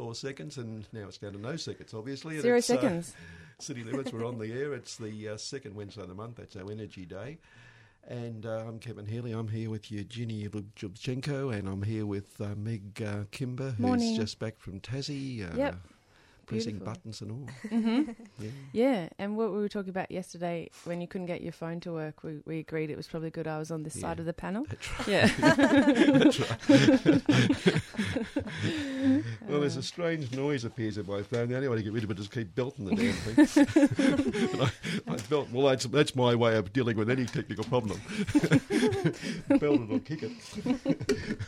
[0.00, 2.40] Four seconds, and now it's down to no seconds, obviously.
[2.40, 3.12] Zero uh, seconds.
[3.58, 4.72] City Limits, we're on the air.
[4.72, 6.36] It's the uh, second Wednesday of the month.
[6.36, 7.36] That's our Energy Day.
[8.08, 9.32] And uh, I'm Kevin Healy.
[9.32, 14.16] I'm here with Eugenie Lubchenko, and I'm here with uh, Meg uh, Kimber, who's Morning.
[14.16, 15.52] just back from Tassie.
[15.52, 15.76] Uh, Yep.
[16.50, 16.92] Pressing Beautiful.
[16.94, 17.48] buttons and all.
[17.68, 18.02] hmm
[18.40, 18.50] Yeah.
[18.72, 21.92] Yeah, and what we were talking about yesterday, when you couldn't get your phone to
[21.92, 24.32] work, we, we agreed it was probably good I was on this side of the
[24.32, 24.66] panel.
[24.68, 25.08] That's right.
[25.08, 25.28] Yeah.
[29.48, 31.48] Well, there's a strange noise appears in my phone.
[31.48, 34.60] The only way to get rid of it is keep belting the damn thing.
[34.60, 35.48] I, I belt.
[35.50, 38.00] Well, that's, that's my way of dealing with any technical problem.
[39.58, 41.38] Belt it or kick it.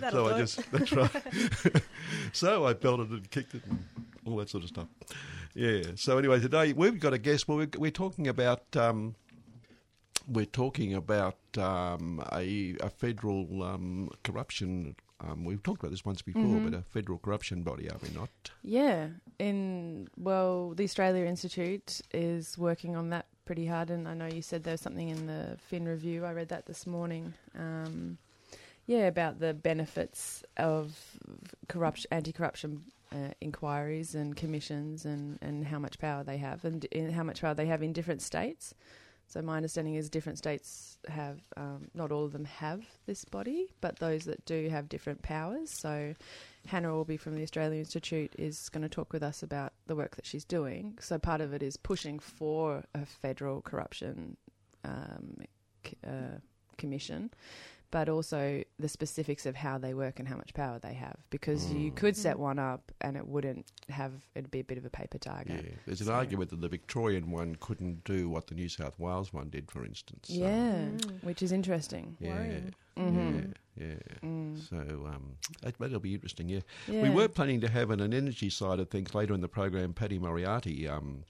[0.12, 0.38] So I it.
[0.38, 1.82] just that's right.
[2.32, 3.84] so I belted and kicked it and
[4.26, 4.88] all that sort of stuff.
[5.54, 5.82] Yeah.
[5.96, 7.48] So anyway, today we've got a guest.
[7.48, 8.64] Well, we're, we're talking about.
[8.76, 9.14] Um,
[10.30, 14.94] we're talking about um, a, a federal um, corruption.
[15.20, 16.64] Um, we've talked about this once before, Mhm.
[16.70, 18.28] but a federal corruption body, are we not?
[18.62, 19.08] yeah.
[19.38, 24.42] In, well, the Australia Institute is working on that pretty hard, and I know you
[24.42, 26.26] said there was something in the Fin Review.
[26.26, 27.32] I read that this morning.
[27.58, 28.18] Um,
[28.88, 30.96] yeah, about the benefits of
[31.68, 37.10] corruption, anti-corruption uh, inquiries and commissions, and, and how much power they have, and in
[37.12, 38.74] how much power they have in different states.
[39.26, 43.66] So my understanding is different states have, um, not all of them have this body,
[43.82, 45.70] but those that do have different powers.
[45.70, 46.14] So
[46.66, 50.16] Hannah Aulby from the Australian Institute is going to talk with us about the work
[50.16, 50.96] that she's doing.
[50.98, 54.38] So part of it is pushing for a federal corruption
[54.82, 55.36] um,
[56.06, 56.38] uh,
[56.78, 57.30] commission,
[57.90, 61.16] but also the specifics of how they work and how much power they have.
[61.30, 61.96] Because you Mm.
[61.96, 65.16] could set one up and it wouldn't have, it'd be a bit of a paper
[65.18, 65.64] target.
[65.64, 65.74] Yeah.
[65.86, 69.32] There's an So- argument that the Victorian one couldn't do what the New South Wales
[69.32, 70.28] one did, for instance.
[70.28, 71.22] So, Yeah, Mm.
[71.24, 72.16] which is interesting.
[72.20, 72.34] Yeah.
[72.34, 72.74] Worrying.
[72.98, 73.54] Mhm.
[73.76, 73.86] Yeah.
[73.86, 74.28] Yeah.
[74.28, 74.68] Mm.
[74.68, 76.48] So um, that, that'll be interesting.
[76.48, 76.60] Yeah.
[76.88, 77.02] Yeah.
[77.02, 79.94] We were planning to have an, an energy side of things later in the program.
[79.94, 81.24] Paddy Moriarty, um,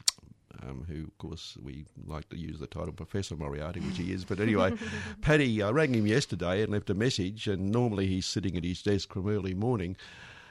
[0.62, 4.24] um, who of course we like to use the title Professor Moriarty, which he is.
[4.24, 4.74] But anyway,
[5.20, 7.46] Paddy, I rang him yesterday and left a message.
[7.46, 9.97] And normally he's sitting at his desk from early morning.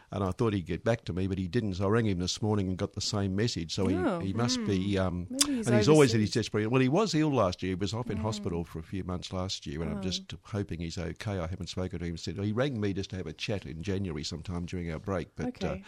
[0.10, 1.74] And I thought he'd get back to me, but he didn't.
[1.74, 3.74] So I rang him this morning and got the same message.
[3.76, 4.20] So Oh.
[4.20, 4.98] he, he must be.
[4.98, 6.52] Um, Maybe he's and he's always at his overseas.
[6.54, 6.72] desk.
[6.72, 7.72] Well, he was ill last year.
[7.72, 10.02] He was off in hospital for a few months last year, and I'm Oh.
[10.02, 11.40] just hoping he's okay.
[11.40, 12.40] I haven't spoken to him since.
[12.40, 15.62] He rang me just to have a chat in January sometime during our break, but
[15.62, 15.84] uh, okay.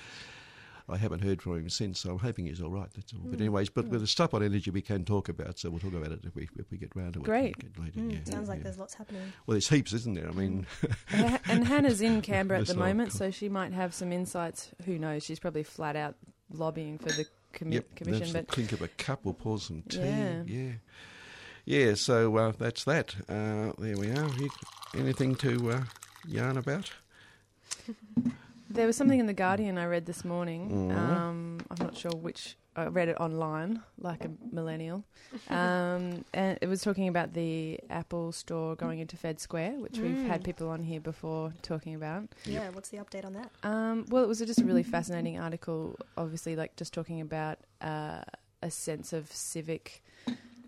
[0.91, 1.99] I haven't heard from him since.
[1.99, 2.89] So I'm hoping he's all right.
[2.95, 3.19] That's all.
[3.19, 3.31] Hmm.
[3.31, 5.93] But anyways, but with the stuff on energy we can talk about, so we'll talk
[5.93, 7.23] about it if we if we get round to it.
[7.23, 7.55] Great.
[7.79, 7.99] Later.
[7.99, 8.63] Mm, yeah, sounds like yeah.
[8.63, 9.33] there's lots happening.
[9.45, 10.27] Well, there's heaps, isn't there?
[10.27, 10.65] I mean,
[11.09, 14.69] Ha- and Hannah's in Canberra at the moment, so she might have some insights.
[14.85, 15.23] Who knows?
[15.23, 16.15] She's probably flat out
[16.51, 18.21] lobbying for the commi- yep, commission.
[18.21, 19.21] that's But the clink of a cup.
[19.23, 19.99] We'll pour some tea.
[19.99, 20.43] Yeah.
[20.45, 20.71] yeah.
[21.65, 23.13] Yeah, so uh, that's that.
[23.29, 24.29] Uh, there we are.
[24.97, 25.81] Anything to uh,
[26.27, 26.91] yarn about?
[28.69, 30.69] there was something in the Guardian I read this morning.
[30.89, 30.95] Mhm.
[30.95, 32.55] Um, I'm not sure which.
[32.75, 35.03] I read it online, like a millennial,
[35.49, 40.23] um, and it was talking about the Apple Store going into Fed Square, which we've
[40.27, 40.45] had Mm.
[40.45, 42.29] people on here before talking about.
[42.45, 43.51] Yeah, what's the update on that?
[43.63, 45.97] Um, well, it was just a really fascinating article.
[46.15, 48.21] Obviously, like just talking about uh,
[48.61, 50.01] a sense of civic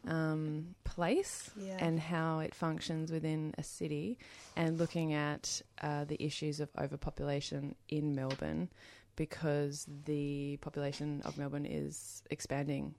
[0.08, 1.78] um, place Yeah.
[1.80, 4.18] and how it functions within a city,
[4.56, 8.70] and looking at uh, the issues of overpopulation in Melbourne,
[9.16, 12.96] because the population of Melbourne is expanding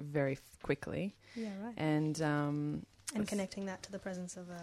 [0.00, 1.74] very quickly, yeah, right.
[1.76, 4.60] and um, And connecting that to the presence of a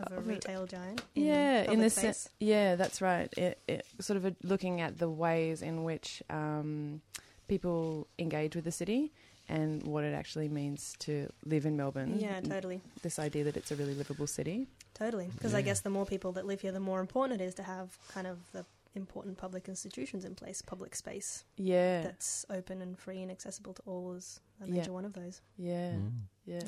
[0.00, 1.02] of a retail giant.
[1.14, 3.32] yeah, in public the sense, yeah, that's right.
[3.36, 7.00] It, it sort of a, looking at the ways in which um,
[7.48, 9.12] people engage with the city
[9.48, 12.18] and what it actually means to live in Melbourne.
[12.18, 14.66] Yeah, totally, This idea that it's a really livable city.
[14.94, 15.28] totally.
[15.32, 17.62] Because I guess the more people that live here, the more important it is to
[17.62, 18.64] have kind of the
[18.94, 20.60] important public institutions in place.
[20.60, 24.74] Public space Yeah, that's open and free and accessible to all is a Yeah.
[24.74, 25.40] major one of those.
[25.56, 26.10] yeah, Mm.
[26.46, 26.60] yeah.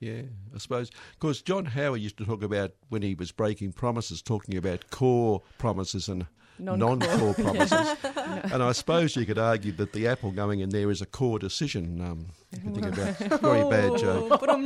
[0.00, 0.22] Yeah,
[0.54, 0.90] I suppose.
[1.14, 5.42] Because John Howard used to talk about when he was breaking promises, talking about core
[5.58, 6.26] promises and
[6.58, 6.96] Non-core.
[6.96, 7.70] non-core promises.
[7.70, 8.40] No.
[8.52, 11.38] And I suppose you could argue that the Apple going in there is a core
[11.38, 12.00] decision.
[12.00, 14.28] Um, if you think about very bad joke.
[14.30, 14.62] Oh, but I'm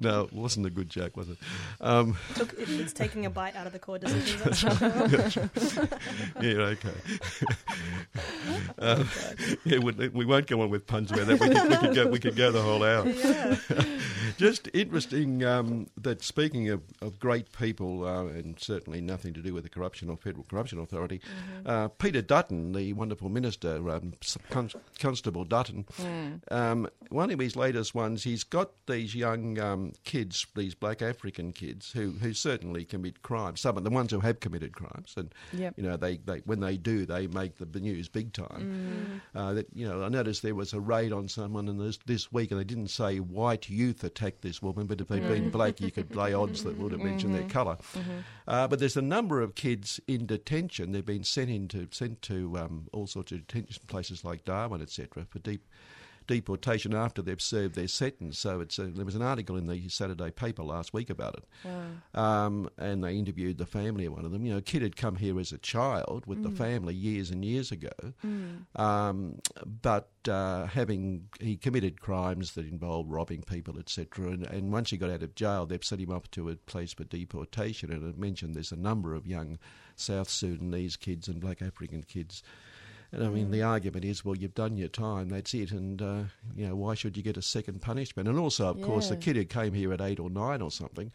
[0.00, 1.38] no, it wasn't a good joke, was it?
[1.80, 4.62] Um, Look, it, it's taking a bite out of the core decisions.
[4.62, 5.36] That's
[6.40, 6.94] yeah, okay.
[8.78, 9.08] um,
[9.64, 11.40] yeah, we, we won't go on with puns about that.
[11.40, 13.06] We could, we could, go, we could go the whole hour.
[13.08, 13.56] yeah.
[14.36, 19.52] Just interesting um, that speaking of, of great people, uh, and certainly nothing to do
[19.52, 21.18] with the corruption or Federal Corruption Authority,
[21.64, 24.12] uh, Peter Dutton, the wonderful minister, um,
[24.50, 25.86] Con- Constable Dutton,
[26.50, 31.52] um, one of his latest ones, he's got these young um, kids, these black African
[31.52, 33.60] kids, who, who certainly commit crimes.
[33.62, 35.74] Some of the ones who have committed crimes, and Yep.
[35.78, 39.22] you know they, they when they do, they make the, news big time.
[39.34, 42.30] Uh, that you know, I noticed there was a raid on someone in this this
[42.32, 45.80] week, and they didn't say white youth attacked this woman, but if they'd been black,
[45.80, 47.78] you could lay odds that would have mentioned their color
[48.48, 50.92] Uh, but there's a number of kids in detention.
[50.92, 55.26] They've been sent into sent to um, all sorts of detention places like Darwin, etc.,
[55.28, 55.66] for deep
[56.28, 58.38] deportation after they've served their sentence.
[58.38, 61.44] So it's a, there was an article in the Saturday paper last week about it,
[62.14, 64.46] um, and they interviewed the family of one of them.
[64.46, 67.44] You know, a kid had come here as a child with the family years and
[67.44, 67.88] years ago,
[68.76, 69.40] um,
[69.82, 74.28] but uh, having he committed crimes that involved robbing people, etc.
[74.28, 76.92] And, and once he got out of jail, they've sent him off to a place
[76.92, 77.90] for deportation.
[77.90, 79.58] And I mentioned there's a number of young
[79.96, 82.42] South Sudanese kids and Black African kids.
[83.10, 86.22] And I mean, the argument is, well, you've done your time, that's it, and uh,
[86.54, 88.28] you know why should you get a second punishment?
[88.28, 91.10] And also, of course, the kid who came here at eight or nine or something,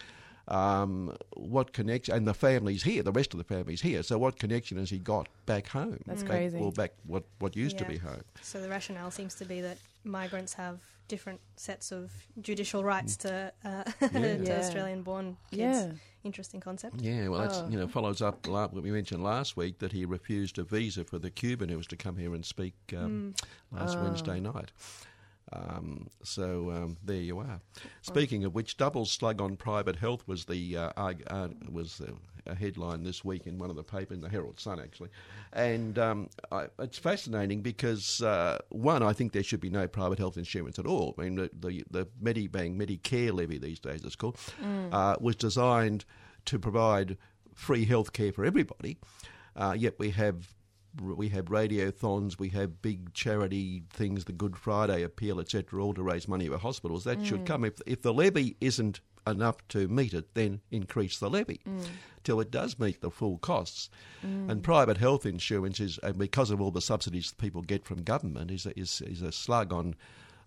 [0.48, 2.16] um, what connection?
[2.16, 4.04] And the family's here, the rest of the family's here.
[4.04, 6.00] So what connection has he got back home?
[6.06, 6.58] That's Back- crazy.
[6.60, 8.22] Well, back what what used to be home.
[8.42, 10.80] So the rationale seems to be that migrants have
[11.10, 12.12] different sets of
[12.42, 14.60] judicial rights to, uh, to Yeah.
[14.60, 15.60] Australian-born kids.
[15.62, 15.92] Yeah.
[16.24, 17.02] Interesting concept.
[17.02, 17.68] Yeah, well, that's Oh.
[17.70, 21.20] you know follows up what we mentioned last week that he refused a visa for
[21.20, 23.36] the Cuban who was to come here and speak um,
[23.72, 24.04] last Oh.
[24.04, 24.72] Wednesday night.
[25.56, 27.62] Um, so um, there you are.
[28.02, 32.12] Speaking of which, double slug on private health was the uh, uh, was uh,
[32.46, 35.10] a headline this week in one of the papers, in the Herald Sun actually,
[35.54, 40.20] and um, I, it's fascinating because uh, one, I think there should be no private
[40.20, 41.16] health insurance at all.
[41.18, 44.38] I mean, the the, the Medibank Medicare levy these days it's called
[44.92, 46.06] uh, was designed
[46.46, 47.18] to provide
[47.54, 48.98] free health care for everybody.
[49.56, 50.56] Uh, yet we have
[51.02, 56.04] we have radiothons, we have big charity things, the Good Friday appeal, etc., all to
[56.04, 57.04] raise money for hospitals.
[57.04, 57.66] That should come.
[57.66, 61.62] If, if the levy isn't enough to meet it, then increase the levy
[62.24, 63.90] till it does meet the full costs.
[64.50, 68.04] And private health insurance is, and because of all the subsidies that people get from
[68.04, 69.96] government, is a, is, is a slug on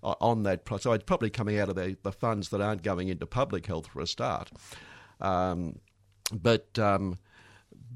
[0.03, 0.63] on that.
[0.81, 3.89] So it's probably coming out of the, the funds that aren't going into public health
[3.89, 4.51] for a start.
[5.21, 5.81] Um,
[6.33, 7.19] but um,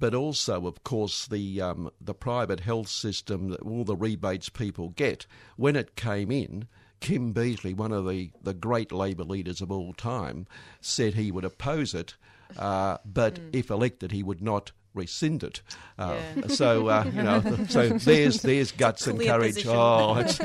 [0.00, 4.88] but also, of course, the um, the private health system, that all the rebates people
[4.90, 5.26] get
[5.56, 6.66] when it came in.
[7.00, 10.46] Kim Beazley, one of the, the great Labor leaders of all time,
[10.82, 12.14] said he would oppose it,
[12.58, 15.62] uh, but if elected, he would not rescind it.
[15.98, 16.46] Uh, Yeah.
[16.48, 19.54] So uh, you know, so there's there's guts and courage.
[19.54, 19.72] position.
[19.74, 20.38] Oh, it's,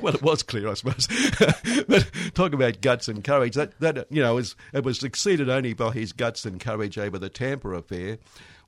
[0.00, 1.06] well, it was clear, I suppose.
[1.88, 3.54] but talk about guts and courage.
[3.54, 7.18] That that you know is it was exceeded only by his guts and courage over
[7.18, 8.18] the Tampa affair,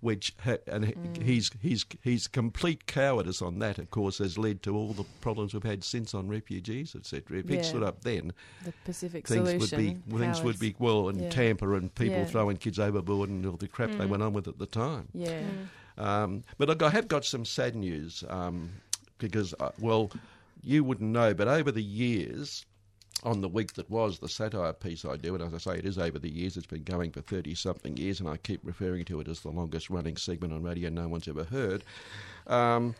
[0.04, 1.22] which ha- and Mm.
[1.22, 5.54] his his his complete cowardice on that, of course, has led to all the problems
[5.54, 7.38] we've had since on refugees, etc.
[7.38, 7.56] If Yeah.
[7.56, 8.32] he'd stood up then,
[8.66, 9.58] The Pacific things solution.
[9.60, 11.30] would be things would be well in yeah.
[11.30, 12.26] Tampa and people Yeah.
[12.26, 13.98] throwing kids overboard and all the crap Mm.
[13.98, 15.08] they went on with at the time.
[15.14, 15.42] Yeah.
[15.96, 18.70] Um, but look, I have got some sad news um,
[19.18, 20.10] because, uh, well,
[20.62, 22.66] you wouldn't know, but over the years,
[23.24, 25.86] on the week that was the satire piece I do, and as I say, it
[25.86, 29.04] is over the years, it's been going for 30 something years, and I keep referring
[29.06, 31.84] to it as the longest running segment on radio no one's ever heard.
[32.46, 32.94] Um,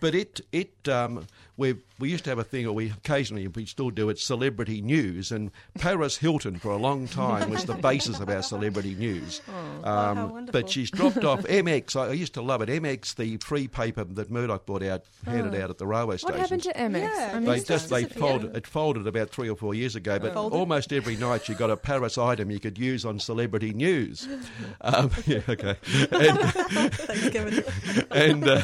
[0.00, 1.26] but it, it um,
[1.56, 4.80] we we used to have a thing, or we occasionally, we still do it, celebrity
[4.80, 9.40] news, and Paris Hilton for a long time was the basis of our celebrity news.
[9.84, 10.60] Oh, Um, wonderful.
[10.62, 11.96] but she's dropped off MX.
[11.96, 12.68] I, I used to love it.
[12.68, 16.26] MX, the free paper that Murdoch bought out, handed out at the railway Oh.
[16.28, 16.38] What station.
[16.40, 17.00] happened to MX?
[17.02, 20.34] Yeah, I They just they folded it folded about three or four years ago, but
[20.34, 20.56] Folded?
[20.56, 24.26] almost every night you got a Paris item you could use on celebrity news.
[24.80, 25.76] Um, yeah, okay.
[26.12, 26.38] And,
[26.92, 27.64] Thanks, Kevin.
[28.12, 28.62] and uh,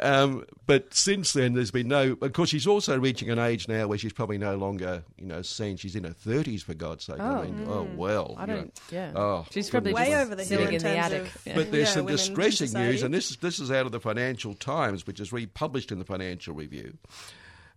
[0.00, 2.16] um, but since then there's been no.
[2.20, 5.42] Of course, she's also reaching an age now where she's probably no longer you know
[5.42, 5.76] seen.
[5.76, 7.20] She's in her thirties for God's sake.
[7.20, 7.42] I Oh.
[7.44, 8.34] mean, oh well.
[8.38, 8.78] I don't.
[8.90, 9.12] Yeah.
[9.14, 11.22] Oh, She's probably Way over the hill sitting in in the attic.
[11.22, 11.54] of- Yeah.
[11.56, 14.54] But there's Yeah, some distressing news, and this is this is out of the Financial
[14.54, 16.96] Times, which is republished in the Financial Review.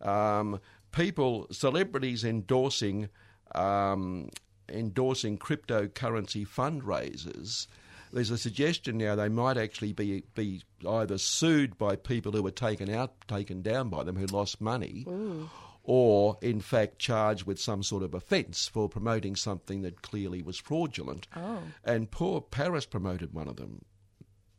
[0.01, 0.59] Um,
[0.91, 3.09] people, celebrities endorsing
[3.55, 4.29] um,
[4.69, 7.67] endorsing cryptocurrency fundraisers.
[8.13, 12.51] There's a suggestion now they might actually be be either sued by people who were
[12.51, 15.05] taken out, taken down by them, who lost money,
[15.83, 20.59] or in fact charged with some sort of offence for promoting something that clearly was
[20.59, 21.27] fraudulent.
[21.35, 21.59] Oh.
[21.83, 23.83] And poor Paris promoted one of them.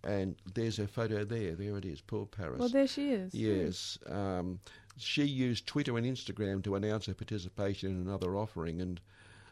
[0.02, 1.54] And there's her photo there.
[1.54, 2.58] There it is, poor Paris.
[2.58, 3.32] Well, there she is.
[3.34, 3.98] Yes.
[4.06, 4.58] Um,
[4.98, 9.00] she used Twitter and Instagram to announce her participation in another offering, and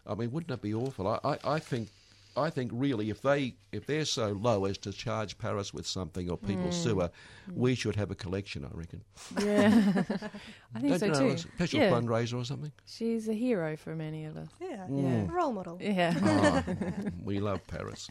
[0.07, 1.07] I mean, wouldn't it be awful?
[1.07, 1.89] I, I, I think.
[2.37, 6.31] I think really, if they if they're so low as to charge Paris with something
[6.31, 6.73] or people Mm.
[6.75, 7.11] sue her,
[7.55, 8.65] we should have a collection.
[8.65, 9.03] I reckon.
[9.41, 9.69] Yeah.
[10.75, 11.35] I think Don't so you know, too.
[11.35, 11.91] a special yeah.
[11.91, 12.73] fundraiser or something.
[12.87, 14.49] She's a hero for many of us.
[14.61, 14.87] Yeah.
[14.89, 15.31] Mm.
[15.31, 15.79] Role model.
[15.81, 16.15] Yeah.
[16.23, 16.65] Ah,
[17.25, 18.09] we love Paris.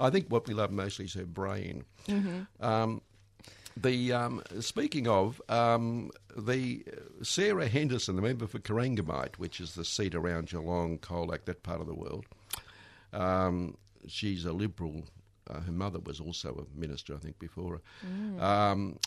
[0.00, 1.84] I think what we love mostly is her brain.
[2.08, 2.64] Mm-hmm.
[2.64, 3.02] Um,
[3.76, 9.74] the um, speaking of um, the uh, Sarah Henderson, the member for Corangamite, which is
[9.74, 12.24] the seat around Geelong, Colac, that part of the world.
[13.14, 15.04] Um, she's a liberal.
[15.48, 18.44] Uh, her mother was also a minister, I think, before her.
[18.44, 18.98] Um,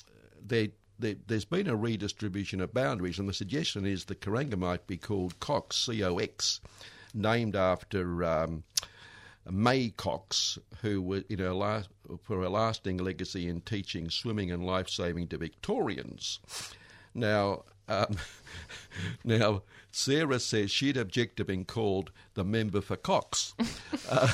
[0.45, 4.97] they, they, there's been a redistribution of boundaries, and the suggestion is that might be
[4.97, 6.61] called Cox, C O X,
[7.13, 8.63] named after um,
[9.49, 11.89] May Cox, who was in her last,
[12.21, 16.39] for her lasting legacy in teaching swimming and life saving to Victorians.
[17.13, 18.17] Now, um,
[19.23, 19.63] now
[19.97, 23.55] Sarah says she'd object to being called the member for Cox,
[24.11, 24.31] uh,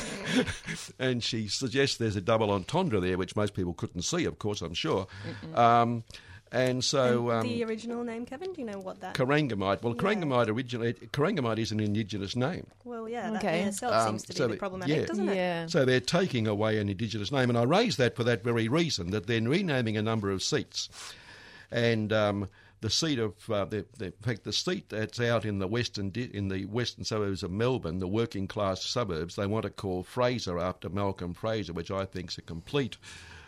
[0.99, 4.25] and she suggests there's a double entendre there, which most people couldn't see.
[4.25, 5.07] Of course, I'm sure.
[5.55, 6.03] Um,
[6.51, 7.29] and so.
[7.29, 9.15] And um, the original name, Kevin, do you know what that?
[9.15, 9.81] Corangamite.
[9.83, 10.01] Well, Yeah.
[10.01, 12.67] Corangamite originally Corangamite is an indigenous name.
[12.83, 13.61] well, yeah, that Okay.
[13.61, 15.05] in itself Um, seems to be so a bit the- problematic, yeah.
[15.05, 15.35] doesn't it?
[15.37, 15.67] Yeah.
[15.67, 19.11] So they're taking away an indigenous name, and I raise that for that very reason
[19.11, 20.89] that they're renaming a number of seats,
[21.71, 22.49] and um,
[22.83, 26.09] the seat of uh, the, the, in fact the seat that's out in the western
[26.09, 30.03] di- in the western suburbs of Melbourne, the working class suburbs, they want to call
[30.03, 32.97] Fraser after Malcolm Fraser, which I think's a complete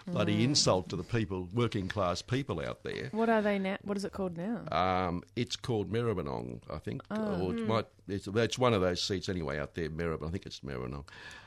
[0.07, 3.09] bloody insult to the people, working class people out there.
[3.11, 3.77] What are they now?
[3.81, 4.61] What is it called now?
[4.71, 7.87] Um, it's called Maribyrnong, I think, or it might.
[8.07, 9.89] It's, it's one of those seats anyway out there.
[9.89, 11.05] Maribyrnong, I think it's Maribyrnong,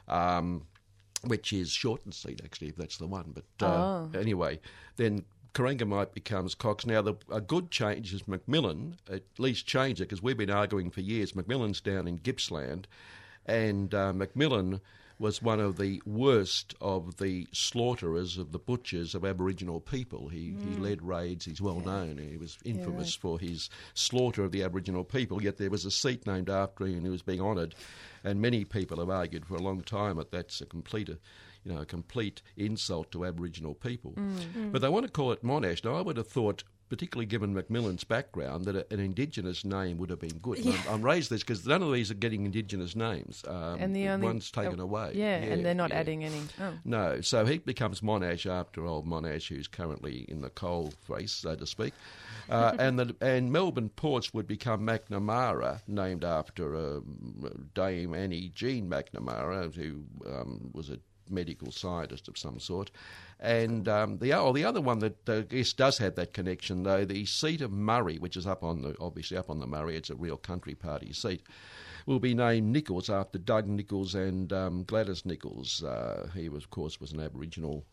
[0.09, 0.65] um,
[1.25, 3.33] which is shortened seat actually, if that's the one.
[3.33, 4.11] But uh, Oh.
[4.19, 4.59] anyway,
[4.97, 5.25] then
[5.55, 6.87] Corangamite becomes Cox.
[6.87, 8.95] Now the a good change is McMillan.
[9.11, 11.33] At least change it because we've been arguing for years.
[11.33, 12.87] McMillan's down in Gippsland,
[13.47, 14.81] and uh, McMillan
[15.19, 20.29] was one of the worst of the slaughterers of the butchers of Aboriginal people.
[20.29, 24.63] He, he led raids, he's well known, he was infamous for his slaughter of the
[24.63, 27.75] Aboriginal people, yet there was a seat named after him and he was being honoured.
[28.23, 31.15] And many people have argued for a long time that that's a complete, uh,
[31.69, 34.15] you know, a complete insult to Aboriginal people.
[34.73, 35.85] But they want to call it Monash.
[35.85, 40.21] Now, I would have thought particularly given McMillan's background, that an Indigenous name would have
[40.21, 40.59] been good.
[40.59, 43.45] And I'm, I'm raised this because none of these are getting Indigenous names.
[43.47, 45.13] Um, and the only one's taken oh, away.
[45.15, 45.97] Yeah, and they're not yeah.
[45.97, 46.41] adding any.
[46.61, 46.73] Oh.
[46.85, 51.55] No, so he becomes Monash after old Monash, who's currently in the coal face, so
[51.55, 51.95] to speak.
[52.49, 58.89] Uh, and the, and Melbourne Ports would become Macnamara, named after um, Dame Annie Jean
[58.89, 60.99] Macnamara, who um, was a
[61.31, 62.91] medical scientist of some sort.
[63.41, 67.05] And um, the oh, the other one that I guess does have that connection, though,
[67.05, 70.11] the seat of Murray, which is up on the obviously up on the Murray, it's
[70.11, 71.43] a real country party seat,
[72.07, 75.85] will be named Nicholls after Doug Nicholls and um, Gladys Nicholls.
[75.85, 77.85] Uh, he was, of course, was an Aboriginal.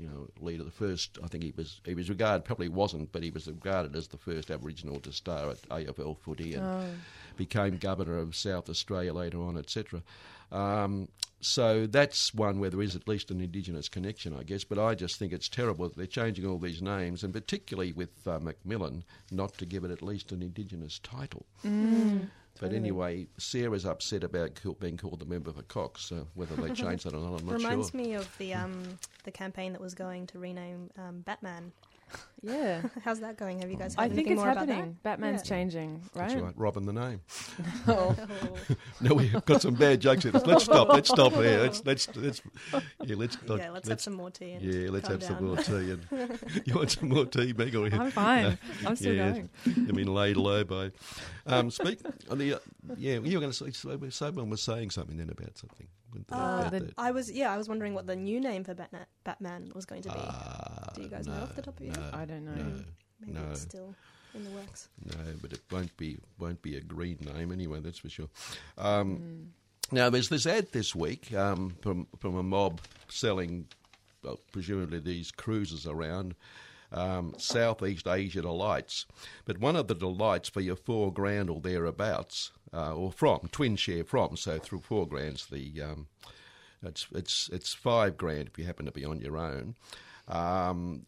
[0.00, 1.18] You know, leader, the first.
[1.22, 1.80] I think he was.
[1.84, 2.44] He was regarded.
[2.46, 6.54] Probably wasn't, but he was regarded as the first Aboriginal to star at AFL footy
[6.54, 6.90] and Oh.
[7.36, 10.02] became governor of South Australia later on, etc.
[10.50, 11.08] Um,
[11.42, 14.64] so that's one where there is at least an Indigenous connection, I guess.
[14.64, 18.26] But I just think it's terrible that they're changing all these names, and particularly with
[18.26, 21.44] uh, McMillan, not to give it at least an Indigenous title.
[21.64, 22.28] Mm.
[22.58, 26.12] But anyway, Sarah's upset about being called the member for Cox.
[26.12, 27.70] Uh, whether they change that or not, I'm not Reminds sure.
[27.70, 31.72] Reminds me of the um, the campaign that was going to rename um, Batman.
[32.42, 32.82] Yeah.
[33.04, 33.60] How's that going?
[33.60, 34.80] Have you guys heard I think anything it's more happening.
[34.80, 35.48] about Batman's Yeah.
[35.56, 36.28] changing, right?
[36.30, 37.20] That's right, robbing the name.
[37.86, 38.12] Oh.
[38.12, 38.30] that?
[38.70, 38.74] Oh.
[39.00, 40.46] No, we've got some bad jokes in us.
[40.46, 40.88] Let's stop.
[40.88, 41.60] Let's stop there.
[41.60, 42.40] Let's let's let's
[42.72, 42.80] yeah.
[43.16, 44.52] Let's yeah, let's, have some more tea.
[44.52, 45.72] And Yeah, let's calm have some more tea.
[45.90, 46.06] And
[46.64, 47.74] you want some more tea, Meg?
[47.74, 48.58] Or I'm fine.
[48.86, 49.50] I'm still yeah, going.
[49.64, 50.92] You've been laid low by.
[51.46, 52.00] Um, speak
[52.30, 52.54] on the.
[52.54, 52.58] Uh,
[52.96, 53.70] yeah, you were going to say.
[53.72, 55.86] so- Someone was saying something then about something.
[56.30, 59.72] Uh, the- I was yeah, I was wondering what the new name for Batman, Batman
[59.74, 60.14] was going to be.
[60.18, 62.14] Ah, Do you guys know off the top of your no, head?
[62.14, 62.52] I don't know.
[62.54, 62.84] No,
[63.20, 63.40] Maybe no.
[63.50, 63.94] it's still
[64.34, 64.88] in the works.
[65.04, 67.80] no, but it won't be won't be a green name anyway.
[67.80, 68.28] That's for sure.
[68.78, 69.46] Um, Mm.
[69.92, 73.66] Now, there's this ad this week um, from from a mob selling,
[74.22, 76.36] well, presumably these cruises around
[76.92, 79.06] um, Southeast Asia delights.
[79.46, 83.76] But one of the delights for your four grand or thereabouts, uh, or from twin
[83.76, 86.06] share from, so through four grand's the um,
[86.82, 89.74] it's it's it's five grand if you happen to be on your own.
[90.28, 91.06] Um,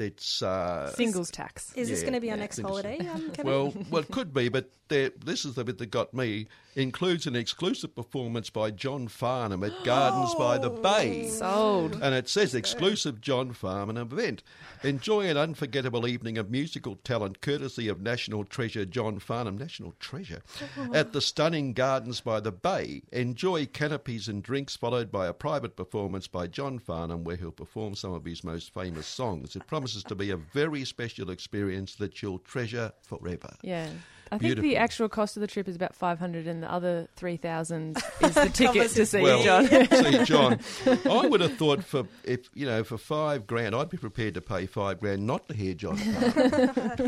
[0.00, 1.72] it's uh, Singles tax.
[1.74, 4.48] Is this going to be our yeah, next holiday, um, well, well, it could be,
[4.48, 6.48] but this is the bit that got me.
[6.76, 11.28] Includes an exclusive performance by John Farnham at Gardens by the Bay.
[11.28, 11.98] Sold.
[12.00, 14.44] And it says exclusive John Farnham event.
[14.84, 19.58] Enjoy an unforgettable evening of musical talent courtesy of National Treasure John Farnham.
[19.58, 20.42] National Treasure.
[20.94, 23.02] At the stunning Gardens by the Bay.
[23.10, 27.96] Enjoy canopies and drinks followed by a private performance by John Farnham where he'll perform
[27.96, 29.56] some of his most famous songs.
[29.56, 33.54] It promises to be a very special experience that you'll treasure forever.
[33.62, 33.88] Yeah.
[34.32, 37.96] I think the actual cost of the trip is about 500 and the other 3000
[38.20, 39.66] is the ticket to see Well, John.
[39.90, 40.60] see, John,
[41.04, 44.40] I would have thought for if you know for five grand, I'd be prepared to
[44.40, 45.98] pay five grand not to hear John.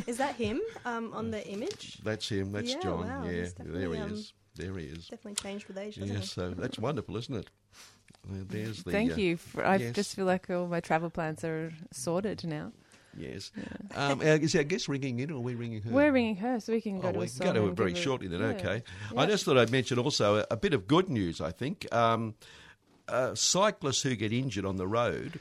[0.07, 1.99] Is that him um, on the image?
[2.03, 2.51] That's him.
[2.53, 3.09] That's Yeah, John.
[3.09, 4.33] wow, yeah, there he um, is.
[4.57, 5.07] There he is.
[5.07, 7.49] Definitely changed with age, doesn't Yes, so that's wonderful, isn't it?
[8.29, 8.93] There's the.
[8.93, 9.37] Thank uh, you.
[9.37, 9.95] For, I yes.
[9.95, 12.73] just feel like all my travel plans are sorted now.
[13.17, 13.51] Yes.
[13.95, 15.91] Um, uh, is our guest ringing in, or are we ringing her?
[15.91, 17.65] We're ringing her so we can go Oh, to we a can song go to
[17.65, 18.41] it and very shortly then.
[18.41, 18.47] yeah.
[18.47, 18.83] Okay.
[19.13, 19.21] Yeah.
[19.21, 21.41] I just thought I'd mention also a, a bit of good news.
[21.41, 22.35] I think um,
[23.09, 25.39] uh, cyclists who get injured on the road,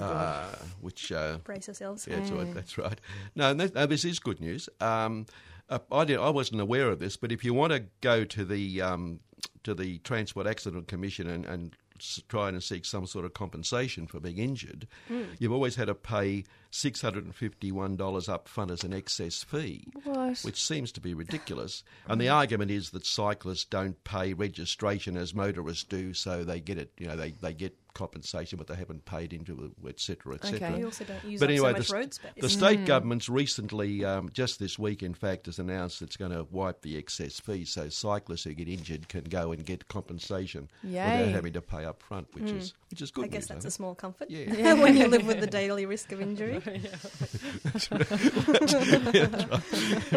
[0.00, 0.44] Oh, uh,
[0.80, 2.06] which uh, Brace yourselves.
[2.10, 2.38] Yeah, that's Mm.
[2.38, 2.54] right.
[2.54, 3.00] That's right.
[3.36, 4.68] No, that, no this is good news.
[4.80, 5.26] Um,
[5.70, 8.44] uh, I did, I wasn't aware of this, but if you want to go to
[8.44, 9.20] the um,
[9.64, 14.06] to the Transport Accident Commission and, and s- try and seek some sort of compensation
[14.06, 15.24] for being injured, hmm.
[15.38, 16.44] you've always had to pay
[16.76, 19.84] six hundred and fifty one dollars up front as an excess fee.
[20.04, 20.38] What?
[20.40, 21.82] Which seems to be ridiculous.
[22.08, 26.78] And the argument is that cyclists don't pay registration as motorists do, so they get
[26.78, 30.34] it, you know, they, they get compensation, but they haven't paid into it, et cetera,
[30.34, 30.58] et Okay.
[30.58, 30.76] cetera.
[30.76, 32.32] We also don't use But anyway, so the, much st- road space.
[32.42, 36.46] the state government's recently, um, just this week, in fact, has announced it's going to
[36.50, 40.90] wipe the excess fee, so cyclists who get injured can go and get compensation Yay.
[41.20, 43.24] without having to pay up front, which is which is good.
[43.24, 44.74] I guess news, that's a small comfort Yeah.
[44.82, 46.60] when you live with the daily risk of injury.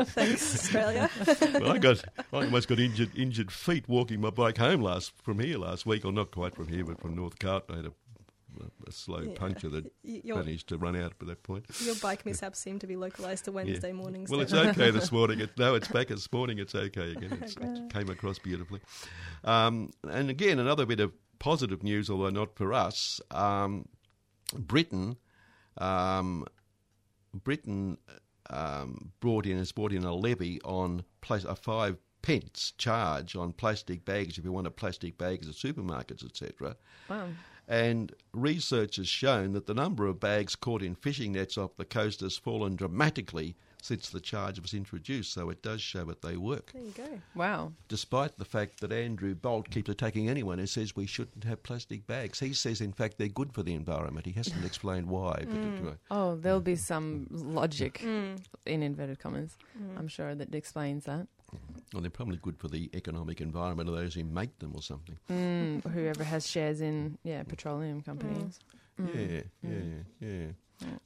[0.06, 1.10] Thanks, Australia.
[1.60, 2.04] well, I got,
[2.34, 6.06] I almost got injured, injured feet walking my bike home last from here last week,
[6.06, 7.74] or not quite from here, but from North Carlton.
[7.74, 7.92] I had a,
[8.88, 9.34] a slow Yeah.
[9.36, 11.66] puncture that Your, managed to run out at that point.
[11.82, 14.30] your bike mishaps seem to be localised to Wednesday mornings.
[14.30, 15.40] Well, it's okay this morning.
[15.40, 16.60] It, no, it's back this morning.
[16.60, 17.38] It's okay again.
[17.42, 18.82] It's, it came across beautifully.
[19.44, 23.22] Um, and again, another bit of positive news, although not for us.
[23.32, 23.88] Um,
[24.58, 25.16] Britain,
[25.80, 26.46] um,
[27.34, 27.98] Britain
[28.50, 33.54] um, brought in has brought in a levy on plas- a five pence charge on
[33.54, 36.76] plastic bags if you want a plastic bags at supermarkets, etc.
[37.10, 37.28] Wow.
[37.68, 41.86] And research has shown that the number of bags caught in fishing nets off the
[41.86, 45.34] coast has fallen dramatically since the charge was introduced.
[45.34, 47.22] So it does show that they work, There you go.
[47.36, 47.74] Wow.
[47.88, 52.06] despite the fact that Andrew Bolt keeps attacking anyone who says we shouldn't have plastic
[52.08, 52.40] bags.
[52.40, 54.26] He says, in fact, they're good for the environment.
[54.26, 55.44] He hasn't explained why.
[55.48, 55.92] But anyway.
[55.92, 55.98] Mm.
[56.12, 56.80] Oh, there'll be mm.
[56.80, 58.40] some logic mm.
[58.66, 59.58] in inverted commas.
[59.98, 61.28] I'm sure that explains that.
[61.94, 65.18] well, they're probably good for the economic environment of those who make them or something.
[65.32, 68.60] Mm, whoever has shares in yeah petroleum companies.
[69.00, 69.80] Yeah, yeah,
[70.20, 70.48] yeah.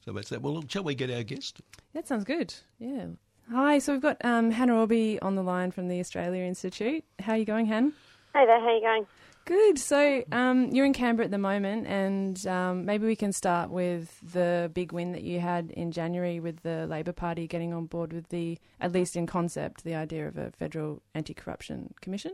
[0.04, 0.42] So that's that.
[0.42, 1.60] Well, shall we get our guest?
[1.92, 2.54] That sounds good.
[2.78, 3.06] Yeah.
[3.50, 3.78] Hi.
[3.78, 7.04] So we've got um, Hannah Aulby on the line from the Australia Institute.
[7.18, 7.92] How are you going, Han?
[8.34, 9.06] Hey there, how are you going?
[9.44, 9.78] Good.
[9.78, 14.18] So um, you're in Canberra at the moment, and um, maybe we can start with
[14.32, 18.14] the big win that you had in January with the Labor Party getting on board
[18.14, 22.32] with the, at least in concept, the idea of a federal anti-corruption commission.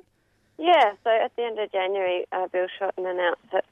[0.56, 3.64] Yeah, so at the end of January, uh, Bill Shorten announced that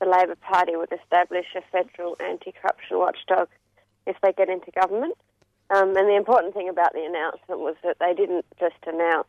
[0.00, 3.48] the Labor Party would establish a federal anti-corruption watchdog
[4.06, 5.16] if they get into government.
[5.70, 9.28] Um, and the important thing about the announcement was that they didn't just announce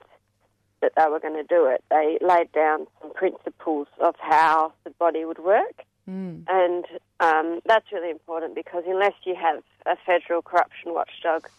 [0.81, 1.83] that they were going to do it.
[1.89, 5.83] They laid down some principles of how the body would work.
[6.09, 6.43] Mm.
[6.47, 6.85] And
[7.19, 11.49] um, that's really important because unless you have a federal corruption watchdog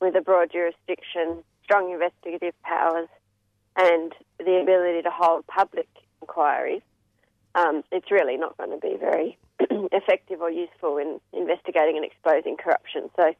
[0.00, 3.08] with a broad jurisdiction, strong investigative powers,
[3.76, 5.88] and the ability to hold public
[6.20, 6.82] inquiries,
[7.56, 9.38] um, it's really not going to be very
[9.92, 13.08] effective or useful in investigating and exposing corruption.
[13.16, 13.32] So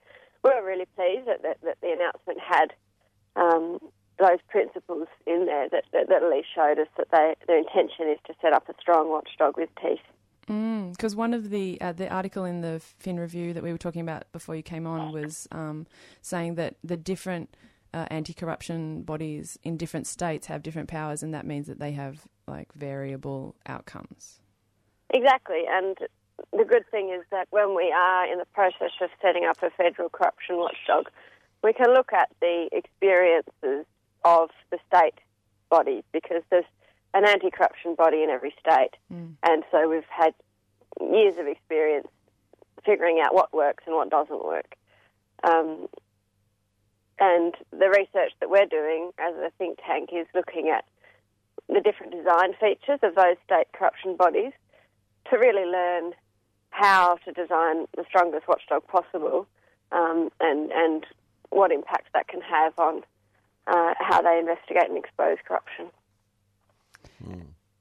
[0.42, 2.72] we're really pleased that, that, that the announcement had
[3.36, 3.78] um,
[4.18, 8.08] those principles in there that, that, that at least showed us that they, their intention
[8.08, 10.00] is to set up a strong watchdog with teeth.
[10.92, 14.00] Because one of the uh, the article in the Fin Review that we were talking
[14.00, 15.88] about before you came on was um,
[16.22, 17.56] saying that the different
[17.96, 22.26] uh, anti-corruption bodies in different states have different powers, and that means that they have
[22.46, 24.40] like variable outcomes.
[25.14, 25.96] Exactly, and
[26.52, 29.70] the good thing is that when we are in the process of setting up a
[29.70, 31.08] federal corruption watchdog,
[31.64, 33.86] we can look at the experiences
[34.26, 35.18] of the state
[35.70, 36.66] bodies because there's
[37.14, 38.90] an anti-corruption body in every state,
[39.42, 40.34] and so we've had
[41.00, 42.08] years of experience
[42.84, 44.76] figuring out what works and what doesn't work.
[45.44, 45.88] Um,
[47.18, 50.84] and the research that we're doing as a think tank is looking at
[51.68, 54.52] the different design features of those state corruption bodies
[55.30, 56.12] to really learn
[56.70, 59.46] how to design the strongest watchdog possible
[59.92, 61.06] um, and, and
[61.50, 63.02] what impact that can have on
[63.66, 65.90] uh, how they investigate and expose corruption.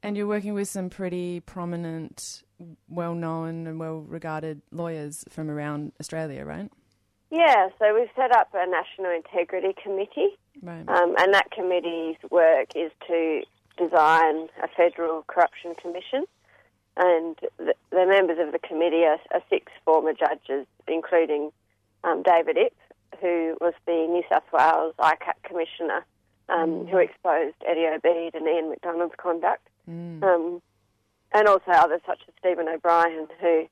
[0.02, 2.44] And you're working with some pretty prominent,
[2.88, 6.72] well known, and well regarded lawyers from around Australia, right?
[7.36, 10.88] Yeah, so we've set up a National Integrity Committee, Right.
[10.88, 13.42] um, and that committee's work is to
[13.78, 16.24] design a federal corruption commission.
[16.98, 21.52] And the, the members of the committee are, are six former judges, including
[22.06, 22.74] um, David Ipp,
[23.20, 26.06] who was the New South Wales ICAC commissioner,
[26.48, 30.24] um, who exposed Eddie Obeid and Ian McDonald's conduct, Mm.
[30.24, 30.62] um,
[31.34, 33.68] and also others such as Stephen O'Bryan, who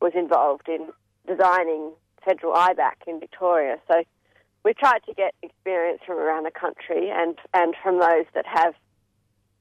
[0.00, 0.86] was involved in
[1.26, 1.90] designing
[2.26, 3.78] federal IBAC in Victoria.
[3.88, 4.02] So
[4.64, 8.74] we tried to get experience from around the country and, and from those that have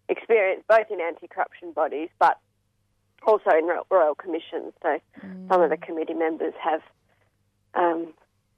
[0.10, 2.39] experience both in anti-corruption bodies but
[3.25, 4.73] also in royal commissions.
[4.84, 4.99] So
[5.49, 6.82] some of the committee members have
[7.75, 8.13] um,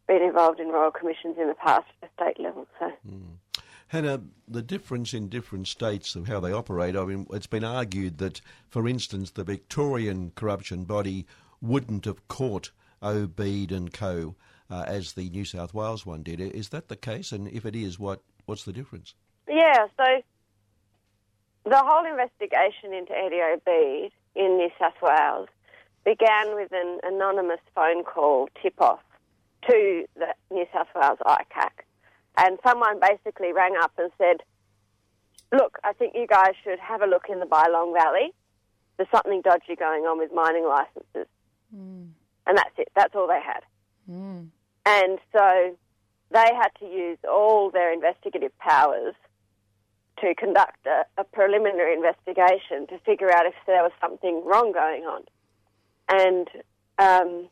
[0.07, 2.65] been involved in royal commissions in the past at the state level.
[2.79, 2.91] So
[3.89, 8.17] Hannah, the difference in different states of how they operate, I mean, it's been argued
[8.17, 11.25] that, for instance, the Victorian corruption body
[11.61, 14.35] wouldn't have caught Obeid and Co.
[14.69, 16.41] Uh, as the New South Wales one did.
[16.41, 17.31] Is that the case?
[17.31, 19.13] And if it is, what what's the difference?
[19.47, 20.21] Yeah, so
[21.63, 25.47] the whole investigation into Eddie Obeid in New South Wales
[26.03, 28.99] began with an anonymous phone call tip off
[29.69, 31.71] to the New South Wales ICAC.
[32.37, 34.37] And someone basically rang up and said,
[35.51, 38.33] Look, I think you guys should have a look in the Bylong Valley.
[38.97, 41.27] There's something dodgy going on with mining licenses.
[42.47, 42.89] And that's it.
[42.95, 43.61] That's all they had.
[44.09, 44.47] Mm.
[44.85, 45.75] And so
[46.31, 49.15] they had to use all their investigative powers
[50.21, 55.03] to conduct a, a preliminary investigation to figure out if there was something wrong going
[55.03, 55.23] on.
[56.09, 56.47] And
[56.97, 57.49] um,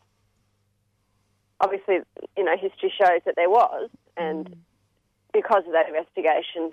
[1.59, 1.99] obviously,
[2.37, 4.55] you know, history shows that there was, and
[5.33, 6.71] because of that investigation,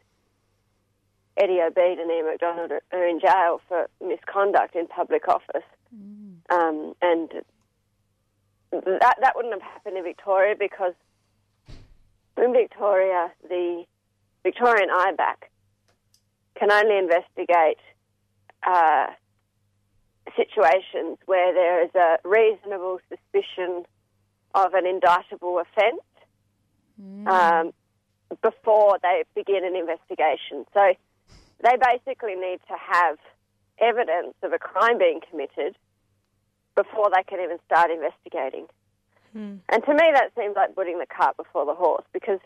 [1.36, 5.64] Eddie Obeid and Ian McDonald are, in jail for misconduct in public office.
[6.50, 7.30] Um, and
[8.72, 10.94] that that wouldn't have happened in Victoria because
[12.36, 13.84] in Victoria the
[14.42, 15.48] Victorian IBAC
[16.58, 17.78] can only investigate
[18.66, 19.06] uh,
[20.36, 23.84] situations where there is a reasonable suspicion
[24.54, 26.02] of an indictable offence
[27.26, 27.72] um,
[28.42, 30.64] before they begin an investigation.
[30.72, 30.94] So
[31.62, 33.18] they basically need to have
[33.78, 35.76] evidence of a crime being committed
[36.76, 38.66] before they can even start investigating.
[39.32, 39.56] Hmm.
[39.68, 42.40] And to me, that seems like putting the cart before the horse because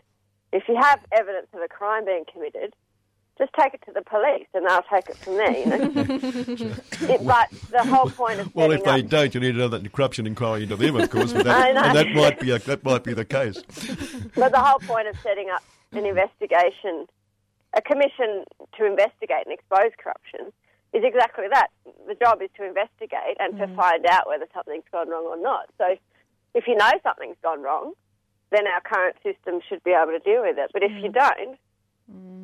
[0.53, 2.73] if you have evidence of a crime being committed,
[3.37, 5.51] just take it to the police and they'll take it from there.
[5.57, 6.75] You know?
[7.01, 10.25] It- but the whole point of Well, if they up, don't, you need another corruption
[10.25, 11.33] inquiry into them, of course.
[11.33, 11.81] But that, I know.
[11.83, 13.61] and that might be a, that might be the case.
[14.35, 15.61] but the whole point of setting up
[15.91, 17.05] an investigation,
[17.73, 18.43] a commission
[18.77, 20.51] to investigate and expose corruption,
[20.97, 21.67] is exactly that.
[22.07, 23.75] The job is to investigate and to mm.
[23.75, 25.69] find out whether something's gone wrong or not.
[25.77, 25.95] So,
[26.53, 27.93] if you know something's gone wrong,
[28.51, 30.71] then our current system should be able to deal with it.
[30.73, 31.13] But if you mm.
[31.13, 31.57] don't,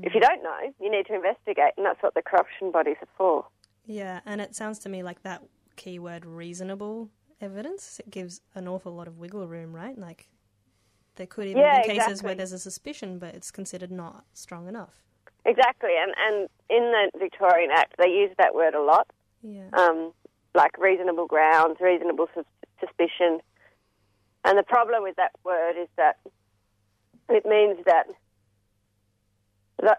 [0.04, 0.28] if you mm.
[0.28, 3.46] don't know, you need to investigate, and that's what the corruption bodies are for.
[3.86, 5.44] Yeah, and it sounds to me like that
[5.76, 7.10] keyword reasonable
[7.42, 8.00] evidence.
[8.00, 9.98] It gives an awful lot of wiggle room, right?
[9.98, 10.30] Like
[11.16, 12.28] there could even Yeah, be cases exactly.
[12.28, 15.04] where there's a suspicion, but it's considered not strong enough.
[15.46, 19.08] Exactly, and and in the Victorian Act, they use that word a lot.
[19.46, 19.68] Yeah.
[19.74, 20.14] um,
[20.56, 22.46] like reasonable grounds, reasonable sus-
[22.80, 23.42] suspicion.
[24.46, 26.18] And the problem with that word is that
[27.30, 28.08] it means that,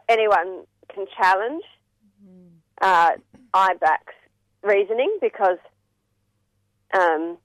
[0.08, 1.62] anyone can challenge
[2.80, 3.10] uh,
[3.52, 4.14] IBAC's
[4.62, 5.58] reasoning because,
[6.98, 7.36] um,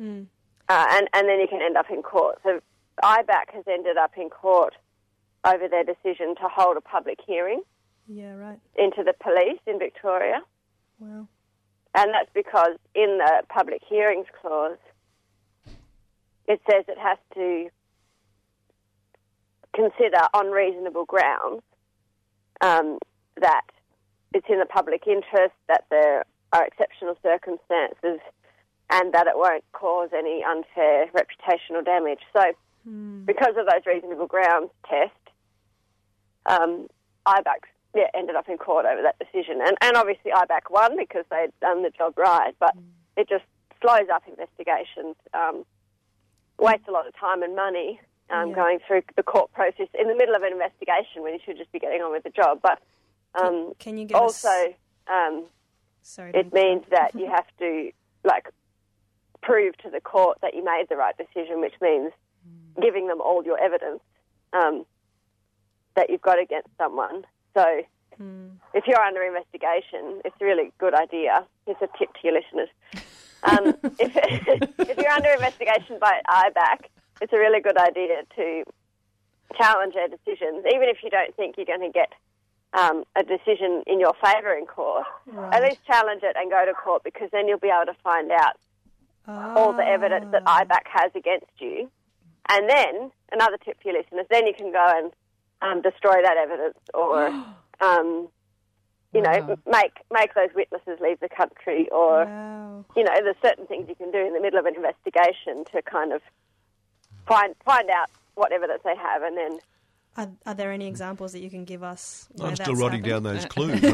[0.00, 0.26] Mm.
[0.68, 2.38] uh, and, and then you can end up in court.
[2.42, 2.60] So
[3.04, 4.74] IBAC has ended up in court
[5.46, 7.62] over their decision to hold a public hearing
[8.08, 8.58] Yeah, right.
[8.76, 10.42] into the police in Victoria.
[10.98, 11.28] Well,
[11.94, 14.78] And that's because in the public hearings clause,
[16.46, 17.68] it says it has to
[19.74, 21.62] consider on reasonable grounds
[22.60, 22.98] um,
[23.40, 23.62] that
[24.34, 28.20] it's in the public interest, that there are exceptional circumstances,
[28.90, 32.20] and that it won't cause any unfair reputational damage.
[32.32, 32.52] So,
[33.24, 35.12] because of those reasonable grounds test,
[36.46, 36.86] um,
[37.26, 37.62] IBAC
[37.94, 39.60] yeah, ended up in court over that decision.
[39.64, 42.74] And, and obviously IBAC won because they'd done the job right, but
[43.16, 43.44] it just
[43.82, 45.64] slows up investigations, um,
[46.58, 48.00] wastes a lot of time and money
[48.30, 48.54] um, Yeah.
[48.54, 51.72] going through the court process in the middle of an investigation when you should just
[51.72, 52.60] be getting on with the job.
[52.62, 52.78] But
[53.34, 54.44] um, Can you us?
[54.44, 54.74] also,
[55.12, 55.46] um,
[56.02, 56.30] Sorry.
[56.34, 57.90] it means that you have to
[58.24, 58.48] like
[59.42, 62.12] prove to the court that you made the right decision, which means
[62.80, 64.00] giving them all your evidence
[64.52, 64.84] um,
[65.96, 67.24] that you've got against someone.
[67.56, 67.64] So
[68.16, 68.48] Hmm.
[68.74, 71.46] if you're under investigation, it's a really good idea.
[71.64, 72.68] Here's a tip to your listeners.
[73.44, 76.80] Um, if, if you're under investigation by IBAC,
[77.22, 78.64] it's a really good idea to
[79.56, 82.12] challenge their decisions, even if you don't think you're going to get
[82.74, 85.06] um, a decision in your favour in court.
[85.52, 88.30] At least challenge it and go to court because then you'll be able to find
[88.30, 88.56] out
[89.56, 90.60] all the evidence that Ah.
[90.62, 91.90] IBAC has against you.
[92.48, 95.12] And then, another tip for your listeners, then you can go and
[95.62, 97.26] um, destroy that evidence or,
[97.80, 98.28] um,
[99.12, 102.84] you know, make, make those witnesses leave the country or, Wow.
[102.96, 105.82] you know, there's certain things you can do in the middle of an investigation to
[105.82, 106.22] kind of
[107.26, 109.58] find, find out what evidence they have and then
[110.16, 112.28] Are, are there any examples that you can give us?
[112.36, 113.80] where I'm still that's writing down those clues.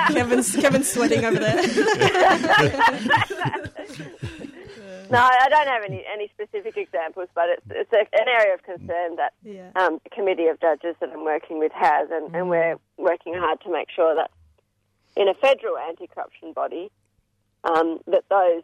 [0.10, 1.62] Kevin's Kevin's sweating over there.
[5.10, 8.62] No, I don't have any, any specific examples, but it's, it's a, an area of
[8.62, 9.70] concern that yeah.
[9.74, 13.60] um, the committee of judges that I'm working with has, and, and we're working hard
[13.62, 14.30] to make sure that
[15.16, 16.90] in a federal anti-corruption body,
[17.64, 18.62] um, that those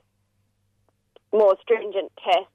[1.33, 2.49] more stringent tests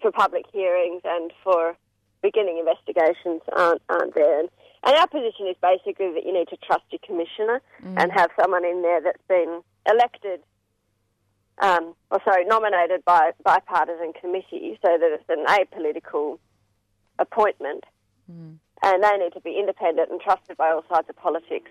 [0.00, 1.76] for public hearings and for
[2.22, 4.40] beginning investigations aren't, aren't there.
[4.40, 4.48] And,
[4.84, 7.60] and our position is basically that you need to trust your commissioner
[7.96, 10.40] and have someone in there that's been elected
[11.58, 16.38] um, or sorry, nominated by bipartisan committee so that it's an apolitical
[17.18, 17.84] appointment,
[18.82, 21.70] and they need to be independent and trusted by all sides of politics,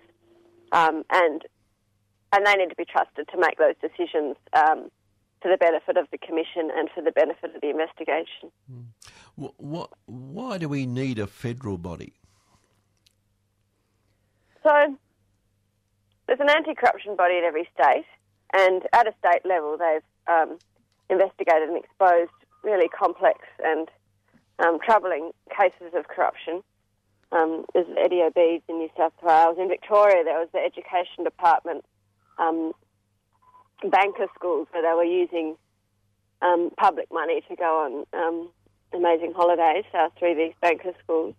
[0.72, 1.41] um, and
[2.32, 4.89] and they need to be trusted to make those decisions um,
[5.41, 8.50] for the benefit of the commission and for the benefit of the investigation.
[9.36, 12.13] Wh- what, why do we need a federal body?
[14.63, 14.98] So
[16.26, 18.06] there's an anti-corruption body at every state,
[18.54, 20.58] and at a state level, they've um,
[21.10, 22.32] investigated and exposed
[22.63, 23.89] really complex and
[24.60, 26.63] um, troubling cases of corruption.
[27.32, 29.58] Um, there's Eddie Obeid in New South Wales.
[29.60, 31.84] In Victoria, there was the Education Department
[32.38, 32.74] um,
[33.89, 35.56] banker schools where they were using
[36.42, 38.50] um, public money to go on um,
[38.94, 41.34] amazing holidays uh, through these banker schools.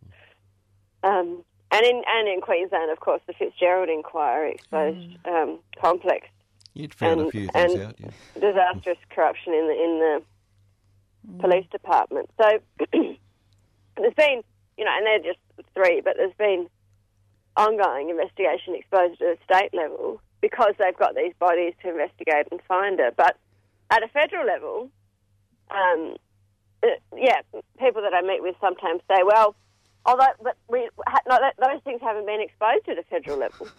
[1.05, 6.29] Um, and in and in Queensland, of course, the Fitzgerald inquiry exposed um, complex,
[6.75, 8.11] You'd found a And- few things and- out, yeah.
[8.41, 12.29] disastrous corruption in the in the police department.
[12.41, 12.59] So
[12.93, 14.43] there's been,
[14.77, 15.39] you know, and they're just
[15.75, 16.69] three, but there's been
[17.57, 22.61] ongoing investigation exposed at a state level because they've got these bodies to investigate and
[22.69, 23.15] find it.
[23.17, 23.37] But
[23.91, 24.91] at a federal level,
[25.71, 26.17] um,
[26.83, 27.41] uh, yeah,
[27.79, 29.55] people that I meet with sometimes say, well,
[30.05, 33.69] although but we ha- no, that, those things haven't been exposed at a federal level.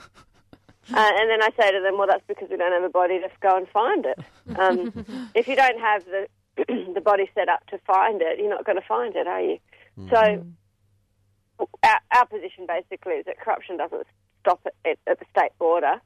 [0.93, 3.19] Uh, and then I say to them, well, that's because we don't have a body
[3.19, 4.19] to go and find it.
[4.57, 6.27] Um, if you don't have the
[6.93, 9.57] the body set up to find it, you're not going to find it, are you?
[10.09, 10.45] So
[11.83, 14.07] our, our position basically is that corruption doesn't
[14.41, 16.01] stop at, at, at the state border.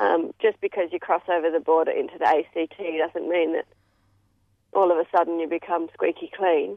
[0.00, 3.66] Um, just because you cross over the border into the ACT doesn't mean that
[4.72, 6.76] all of a sudden you become squeaky clean.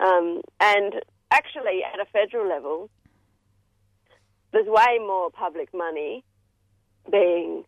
[0.00, 0.94] Um, and
[1.30, 2.88] actually, at a federal level,
[4.52, 6.24] there's way more public money
[7.10, 7.64] being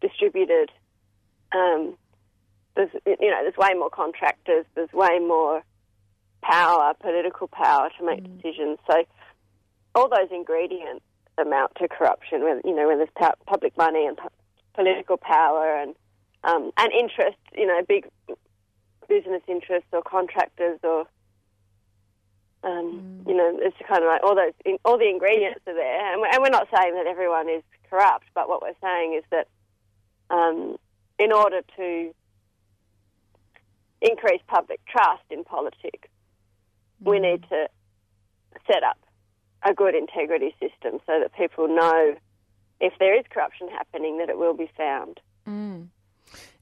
[0.00, 0.70] distributed.
[1.52, 1.96] Um,
[2.76, 4.66] there's, you know, there's way more contractors.
[4.74, 5.62] There's way more
[6.42, 8.78] power, political power to make decisions.
[8.90, 9.04] So
[9.94, 11.04] all those ingredients
[11.38, 12.42] amount to corruption.
[12.42, 14.28] When you know, when there's pu- public money and pu-
[14.74, 15.94] political power and
[16.42, 18.06] um, and interest, you know, big
[19.08, 21.06] business interests or contractors or
[22.64, 26.12] um, you know, it's kind of like all those, in, all the ingredients are there,
[26.12, 27.62] and we're, and we're not saying that everyone is
[27.94, 29.46] corrupt, but what we're saying is that
[30.34, 30.76] um,
[31.18, 32.12] in order to
[34.00, 36.08] increase public trust in politics,
[37.00, 37.68] we need to
[38.66, 38.98] set up
[39.62, 42.16] a good integrity system so that people know
[42.80, 45.20] if there is corruption happening that it will be found.
[45.46, 45.86] Mm.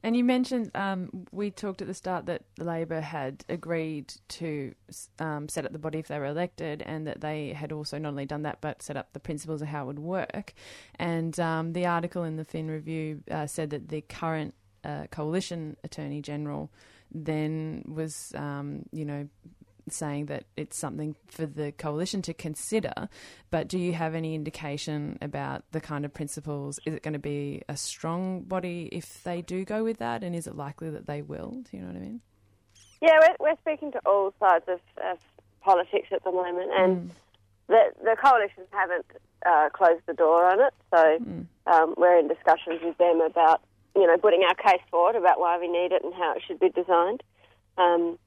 [0.03, 4.75] And you mentioned um, we talked at the start that Labor had agreed to
[5.19, 8.09] um, set up the body if they were elected, and that they had also not
[8.09, 10.55] only done that but set up the principles of how it would work.
[10.99, 15.77] And um, the article in the Fin Review uh, said that the current uh, coalition
[15.85, 16.71] attorney general
[17.15, 19.29] then was, um, you know,
[19.89, 23.09] saying that it's something for the coalition to consider.
[23.51, 26.79] But do you have any indication about the kind of principles?
[26.87, 30.35] Is it going to be a strong body if they do go with that, and
[30.35, 31.51] is it likely that they will?
[31.51, 32.21] Do you know what I mean?
[33.01, 35.19] Yeah, we're, we're speaking to all sides of, of
[35.61, 37.11] politics at the moment, and
[37.69, 39.07] the the coalitions haven't
[39.45, 40.75] uh, closed the door on it.
[40.95, 41.21] So
[41.67, 43.63] um, we're in discussions with them about
[43.97, 46.61] you know putting our case forward about why we need it and how it should
[46.61, 47.23] be designed.
[47.79, 48.19] Um,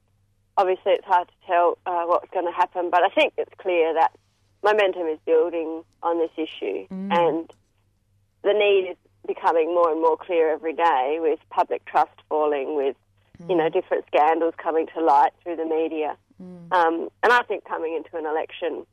[0.58, 3.94] obviously, it's hard to tell uh, what's going to happen, but I think it's clear
[3.94, 4.12] that
[4.64, 7.52] momentum is building on this issue, and
[8.44, 12.96] the need is becoming more and more clear every day with public trust falling, with
[13.50, 16.16] you know different scandals coming to light through the media,
[16.72, 18.86] um, and I think coming into an election,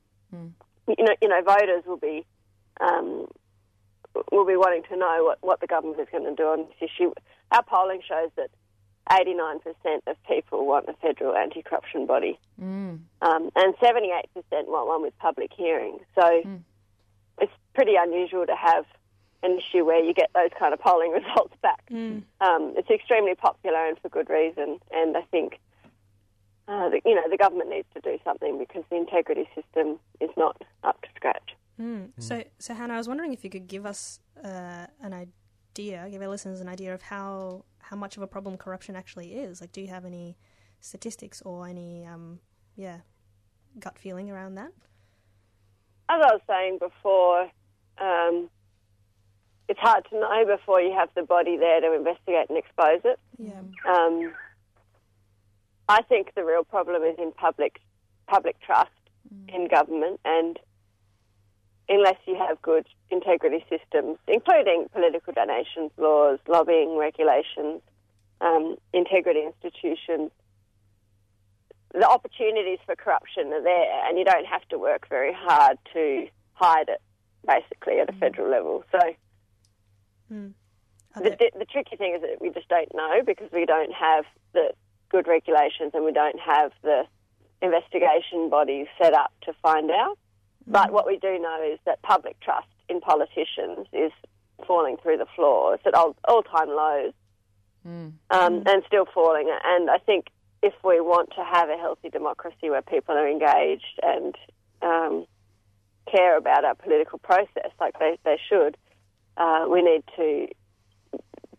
[0.88, 2.24] you know, you know, voters will be
[2.80, 3.26] um,
[4.30, 6.90] will be wanting to know what, what the government is going to do on this
[6.90, 7.12] issue.
[7.50, 8.50] Our polling shows that
[9.10, 9.62] 89%
[10.06, 14.24] of people want a federal anti-corruption body, um, and 78%
[14.68, 16.00] want one with public hearings.
[16.14, 16.42] So
[17.40, 18.84] it's pretty unusual to have
[19.42, 21.82] an issue where you get those kind of polling results back.
[22.40, 25.58] Um, it's extremely popular and for good reason, and I think.
[26.68, 30.30] Uh, the, you know, the government needs to do something because the integrity system is
[30.36, 31.56] not up to scratch.
[31.80, 32.10] Mm.
[32.18, 35.32] So, so Hannah, I was wondering if you could give us uh, an idea,
[35.74, 39.60] give our listeners an idea of how how much of a problem corruption actually is.
[39.60, 40.36] Like, do you have any
[40.80, 42.38] statistics or any, um,
[42.76, 42.98] yeah,
[43.78, 44.72] gut feeling around that?
[46.08, 47.42] As I was saying before,
[47.98, 48.50] um,
[49.68, 53.18] it's hard to know before you have the body there to investigate and expose it.
[53.38, 53.60] Yeah.
[53.88, 54.32] Um,
[55.88, 57.80] I think the real problem is in public
[58.26, 58.90] public trust
[59.48, 60.58] in government, and
[61.88, 67.82] unless you have good integrity systems, including political donations laws, lobbying regulations,
[68.40, 70.30] um, integrity institutions,
[71.92, 76.26] the opportunities for corruption are there, and you don't have to work very hard to
[76.54, 77.00] hide it.
[77.46, 79.00] Basically, at a federal level, so.
[80.32, 80.52] Mm.
[81.16, 84.24] The, the, the tricky thing is that we just don't know because we don't have
[84.54, 84.72] the
[85.10, 87.02] good regulations and we don't have the
[87.60, 90.18] investigation bodies set up to find out.
[90.66, 94.12] But what we do know is that public trust in politicians is
[94.66, 95.74] falling through the floor.
[95.74, 97.12] It's at all, all-time lows
[98.30, 99.50] um, and still falling.
[99.64, 100.26] And I think
[100.62, 104.34] if we want to have a healthy democracy where people are engaged and
[104.82, 105.26] um,
[106.10, 108.76] care about our political process like they, they should,
[109.36, 110.48] uh, we need to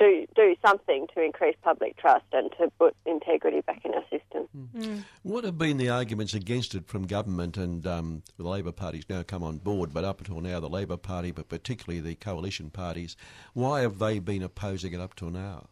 [0.04, 5.04] do do something to increase public trust and to put integrity back in our system.
[5.24, 9.24] What have been the arguments against it from government and um, the Labor Party's now
[9.24, 13.16] come on board, but up until now the Labor Party, but particularly the coalition parties,
[13.54, 15.68] why have they been opposing it up till now?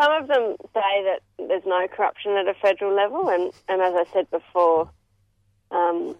[0.00, 3.94] Some of them say that there's no corruption at a federal level, and, and as
[3.94, 4.90] I said before,
[5.70, 6.16] um,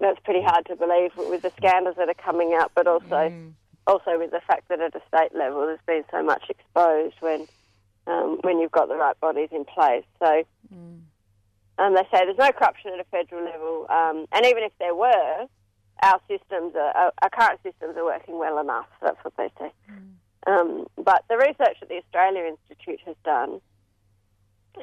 [0.00, 3.32] that's pretty hard to believe with the scandals that are coming out, but also
[3.90, 7.46] also with the fact that at a state level there's been so much exposed when
[8.06, 10.04] um, when you've got the right bodies in place.
[10.18, 10.44] So
[11.78, 14.94] um, they say there's no corruption at a federal level, um, and even if there
[14.94, 15.46] were,
[16.02, 18.86] our systems are, our, current systems are working well enough.
[19.02, 19.70] That's what they say.
[20.46, 23.60] Um, but the research that the Australia Institute has done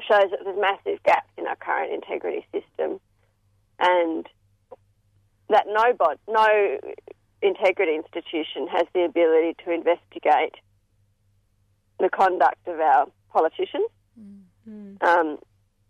[0.07, 2.99] shows that there's massive gaps in our current integrity system,
[3.79, 4.27] and
[5.49, 6.79] that no bod, no
[7.41, 10.55] integrity institution has the ability to investigate
[11.99, 13.89] the conduct of our politicians.
[15.01, 15.37] Um,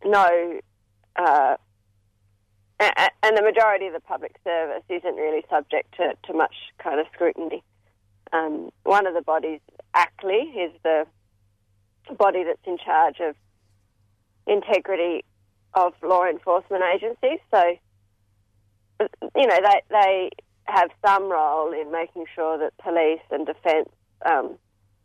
[0.05, 0.59] no,
[1.15, 1.55] uh,
[2.79, 7.07] and the majority of the public service isn't really subject to, to much kind of
[7.13, 7.63] scrutiny.
[8.33, 9.61] Um, one of the bodies,
[9.95, 11.07] ACLEI, is the
[12.17, 13.35] body that's in charge of
[14.45, 15.23] integrity
[15.73, 17.39] of law enforcement agencies.
[17.51, 17.77] So,
[19.35, 20.29] you know, they they
[20.67, 23.89] have some role in making sure that police and defence
[24.25, 24.57] um,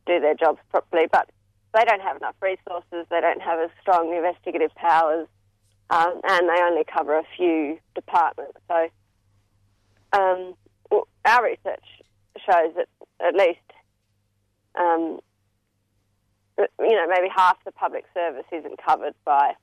[0.06, 1.28] do their jobs properly, but
[1.74, 3.06] they don't have enough resources.
[3.10, 5.28] They don't have as strong investigative powers,
[5.90, 8.58] um, and they only cover a few departments.
[8.68, 8.88] So,
[10.12, 10.54] um,
[10.90, 11.84] w- our research
[12.38, 12.88] shows that
[13.20, 13.60] at least,
[14.74, 15.20] um,
[16.56, 19.54] that, you know, maybe half the public service isn't covered by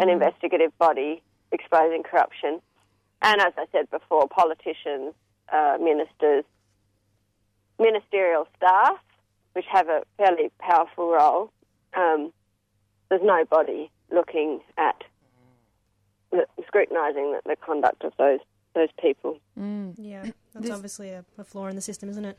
[0.00, 1.22] an investigative body
[1.52, 2.60] exposing corruption.
[3.24, 5.14] And as I said before, politicians,
[5.50, 6.44] uh, ministers,
[7.80, 8.98] ministerial staff,
[9.54, 11.50] which have a fairly powerful role,
[11.96, 12.32] um,
[13.08, 15.02] there's nobody looking at
[16.66, 18.40] scrutinising the, the conduct of those
[18.74, 19.38] those people.
[19.96, 22.38] Yeah, that's obviously a, a flaw in the system, isn't it?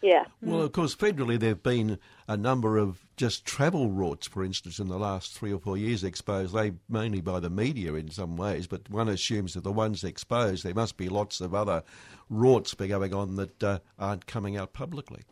[0.00, 0.24] Yeah.
[0.42, 4.78] Well, of course, federally there have been a number of just travel rorts, for instance,
[4.78, 8.36] in the last three or four years exposed, they mainly by the media in some
[8.36, 11.82] ways, but one assumes that the ones exposed, there must be lots of other
[12.30, 15.22] rorts going on that uh, aren't coming out publicly.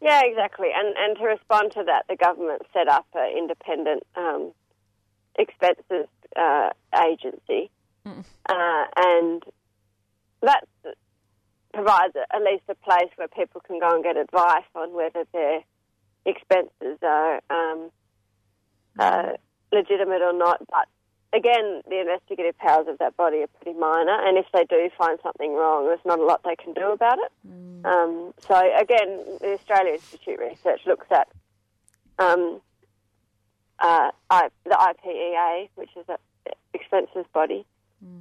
[0.00, 0.68] Yeah, exactly.
[0.74, 4.52] And and to respond to that, the government set up an independent um,
[5.38, 6.06] expenses
[6.36, 6.70] uh,
[7.04, 7.70] agency,
[8.04, 9.42] uh, and
[10.42, 10.64] that
[11.76, 15.60] provides at least a place where people can go and get advice on whether their
[16.24, 17.90] expenses are um,
[18.98, 19.32] uh,
[19.72, 20.58] legitimate or not.
[20.70, 20.88] But
[21.36, 25.18] again, the investigative powers of that body are pretty minor, and if they do find
[25.22, 27.32] something wrong, there's not a lot they can do about it.
[27.84, 31.28] Um, so again, the Australia Institute research looks at
[32.18, 32.60] um,
[33.78, 36.16] uh, I, the IPEA, which is an
[36.72, 37.66] expenses body,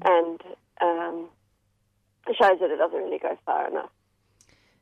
[0.03, 0.41] and
[0.81, 1.29] um,
[2.33, 3.89] shows that it doesn't really go far enough.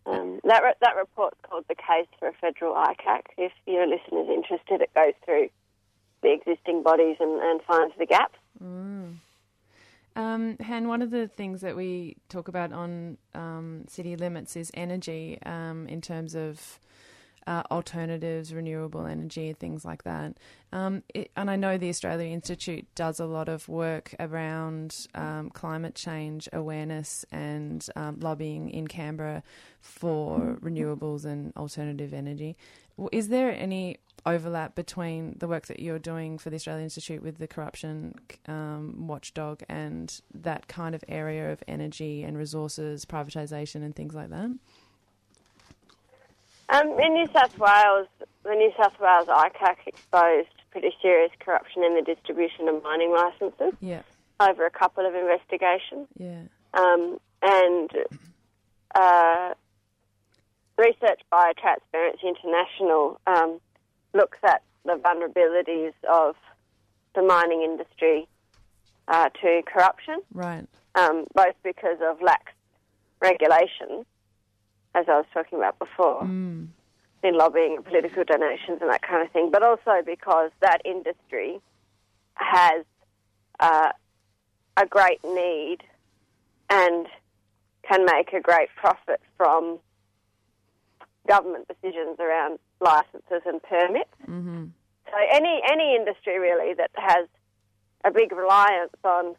[0.05, 4.27] Um, that re- that report's called "The Case for a Federal ICAC." If your listeners
[4.29, 5.49] interested, it goes through
[6.21, 8.37] the existing bodies and, and finds the gaps.
[10.15, 14.71] Um, Han, one of the things that we talk about on um, City Limits is
[14.73, 16.79] energy um, in terms of
[17.47, 20.37] uh, alternatives, renewable energy, things like that.
[20.71, 25.49] Um, it, and I know the Australia Institute does a lot of work around um,
[25.49, 29.43] climate change awareness and um, lobbying in Canberra
[29.81, 32.55] for renewables and alternative energy.
[33.11, 37.37] Is there any overlap between the work that you're doing for the Australia Institute with
[37.37, 38.15] the corruption
[38.47, 44.29] um, watchdog and that kind of area of energy and resources, privatisation, and things like
[44.29, 44.49] that?
[46.69, 48.07] Um, in New South Wales,
[48.43, 53.73] the New South Wales ICAC exposed pretty serious corruption in the distribution of mining licences
[53.79, 54.01] Yeah,
[54.39, 56.07] over a couple of investigations.
[56.17, 56.41] yeah.
[56.73, 57.89] Um, and
[58.95, 59.53] uh,
[60.77, 63.59] research by Transparency International um,
[64.13, 66.35] looks at the vulnerabilities of
[67.15, 68.27] the mining industry
[69.07, 70.65] uh, to corruption, Right.
[70.95, 72.51] um, both because of lax
[73.21, 74.05] regulation,
[74.95, 76.67] as I was talking about before, Mm.
[77.23, 81.59] in lobbying political donations and that kind of thing, but also because that industry
[82.35, 82.83] has
[83.59, 83.91] uh,
[84.77, 85.77] a great need
[86.69, 87.07] and
[87.83, 89.79] can make a great profit from
[91.27, 94.09] government decisions around licenses and permits.
[94.27, 94.65] Mm-hmm.
[95.07, 97.27] So any any industry really that has
[98.03, 99.35] a big reliance on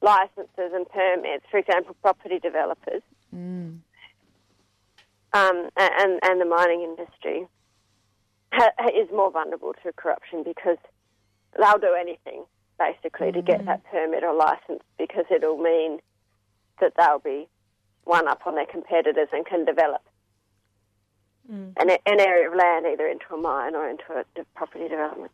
[0.00, 3.02] licenses and permits, for example, property developers,
[3.34, 3.80] Mm.
[5.34, 7.46] Um, and and the mining industry
[8.52, 10.78] ha- is more vulnerable to corruption because
[11.58, 12.44] they'll do anything
[12.78, 16.00] basically to get that permit or license because it'll mean
[16.80, 17.46] that they'll be
[18.04, 20.02] one up on their competitors and can develop
[21.78, 25.30] an, an area of land either into a mine or into a de- property development.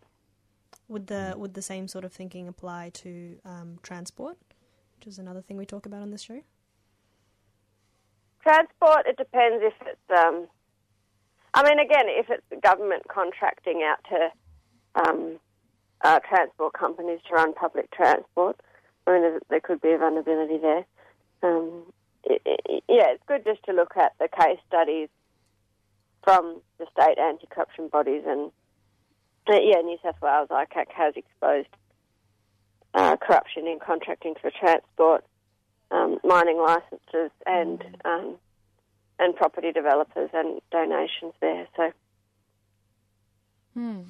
[0.88, 4.36] Would the would the same sort of thinking apply to um, transport,
[4.96, 6.42] which is another thing we talk about on this show?
[8.42, 10.18] Transport, it depends if it's.
[10.18, 10.46] Um,
[11.52, 15.40] I mean, again, if it's the government contracting out to um,
[16.02, 18.60] uh, transport companies to run public transport,
[19.06, 20.86] I mean, there, could be a vulnerability there.
[21.42, 21.92] Um,
[22.24, 25.08] it, it, yeah, it's good just to look at the case studies
[26.22, 28.52] from the state anti-corruption bodies, and
[29.48, 31.68] uh, yeah, New South Wales ICAC has exposed
[32.94, 35.24] uh, corruption in contracting for transport
[35.90, 38.36] um, mining licenses and um,
[39.18, 41.66] and property developers and donations there.
[41.76, 41.92] So
[43.74, 44.00] Hmm.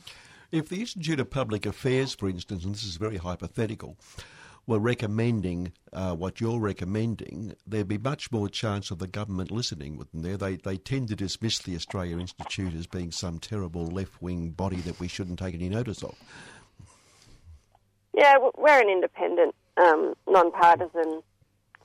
[0.51, 3.97] If the Institute of Public Affairs, for instance, and this is very hypothetical,
[4.66, 9.97] were recommending uh, what you're recommending, there'd be much more chance of the government listening,
[9.97, 10.37] wouldn't there?
[10.37, 14.76] They, they tend to dismiss the Australia Institute as being some terrible left wing body
[14.78, 16.16] that we shouldn't take any notice of.
[18.14, 21.22] yeah, we're an independent, um, non-partisan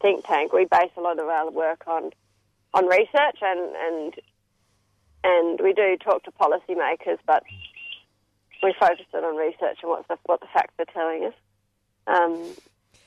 [0.06, 0.53] think tank.
[0.53, 2.12] We base a lot of our work on
[2.76, 4.14] on research and and
[5.24, 7.41] and we do talk to policymakers, but
[8.62, 11.34] we focus it on research and what the what the facts are telling us.
[12.08, 12.53] Um,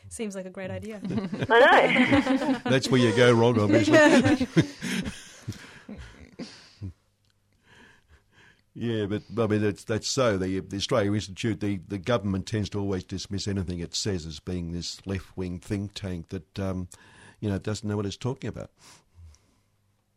[0.08, 1.00] Seems like a great idea.
[1.48, 2.60] I know.
[2.64, 4.48] That's where you go wrong, obviously.
[8.80, 10.38] Yeah, but I mean that's that's so.
[10.38, 14.38] The, the Australia Institute, the, the government tends to always dismiss anything it says as
[14.38, 16.86] being this left wing think tank that um,
[17.40, 18.70] you know doesn't know what it's talking about.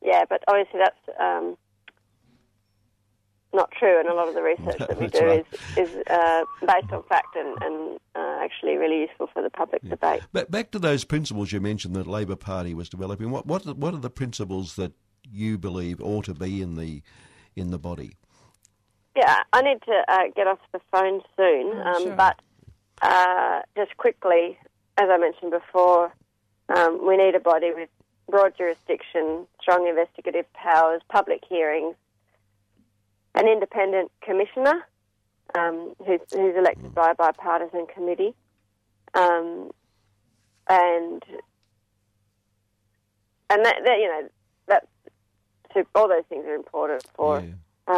[0.03, 1.57] Yeah, but obviously that's um,
[3.51, 5.45] not true, and a lot of the research that we do right.
[5.75, 9.81] is is uh, based on fact and, and uh, actually really useful for the public
[9.89, 10.21] debate.
[10.33, 13.31] But back to those principles you mentioned that Labor Party was developing.
[13.31, 14.91] What what are- what are the principles that
[15.31, 17.01] you believe ought to be in the
[17.55, 18.17] in the body?
[19.15, 22.15] Yeah, I need to uh, get off the phone soon, Oh, um, sure.
[22.15, 22.39] but
[23.01, 24.57] uh, just quickly,
[24.97, 26.13] as I mentioned before,
[26.69, 27.89] um, we need a body with
[28.29, 31.95] broad jurisdiction, strong investigative powers, public hearings,
[33.35, 34.87] an independent commissioner
[35.55, 38.33] um, who's, who's elected by a bipartisan committee,
[39.13, 39.71] um,
[40.69, 41.23] and
[43.49, 44.29] and that, that you know
[44.67, 44.87] that
[45.95, 47.93] all those things are important for Yeah.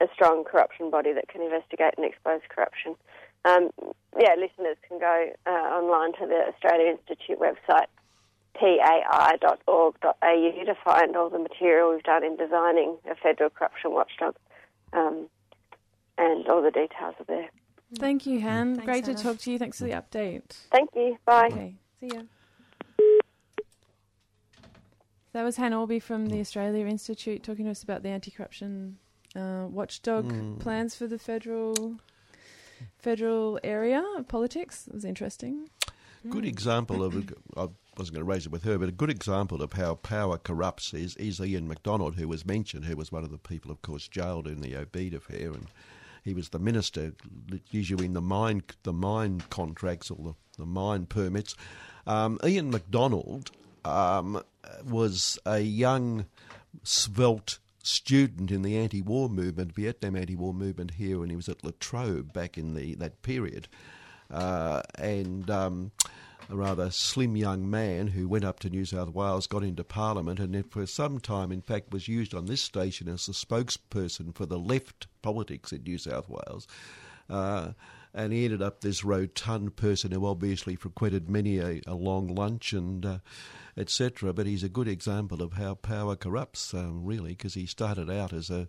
[0.00, 2.96] A strong corruption body that can investigate and expose corruption.
[3.44, 3.70] Um,
[4.18, 7.86] yeah, listeners can go uh, online to the Australia Institute website,
[8.58, 14.34] tai.org.au, to find all the material we've done in designing a federal corruption watchdog,
[14.92, 15.28] um,
[16.18, 17.50] and all the details are there.
[17.98, 18.74] Thank you, Han.
[18.74, 19.18] Thanks, Great Hannah.
[19.18, 19.58] to talk to you.
[19.58, 20.56] Thanks for the update.
[20.72, 21.16] Thank you.
[21.24, 21.46] Bye.
[21.46, 22.22] Okay, see ya.
[25.32, 28.98] That was Han Aulby from the Australia Institute talking to us about the anti-corruption
[29.36, 30.58] uh, watchdog Mm.
[30.60, 31.96] plans for the federal
[32.98, 34.86] federal area of politics.
[34.88, 35.68] It was interesting.
[36.28, 37.14] Good example of,
[37.56, 37.68] I
[37.98, 40.94] wasn't going to raise it with her, but a good example of how power corrupts
[40.94, 44.08] is, is Ian Macdonald, who was mentioned, who was one of the people, of course,
[44.08, 45.66] jailed in the Obeid affair, and
[46.24, 47.12] he was the minister
[47.72, 51.54] issuing the mine the mine contracts or the, the mine permits.
[52.06, 53.50] Um, Ian Macdonald
[53.84, 54.42] um,
[54.88, 56.24] was a young,
[56.82, 61.72] svelte student in the anti-war movement, Vietnam anti-war movement here, when he was at La
[61.80, 63.68] Trobe back in the that period
[64.30, 65.92] uh, and um,
[66.50, 70.40] a rather slim young man who went up to New South Wales, got into Parliament,
[70.40, 74.46] and for some time, in fact, was used on this station as the spokesperson for
[74.46, 76.66] the left politics in New South Wales.
[77.30, 77.72] Uh,
[78.12, 82.72] and he ended up this rotund person who obviously frequented many a, a long lunch
[82.72, 83.18] and uh,
[83.76, 84.32] etc.
[84.32, 88.32] But he's a good example of how power corrupts, um, really, because he started out
[88.32, 88.68] as a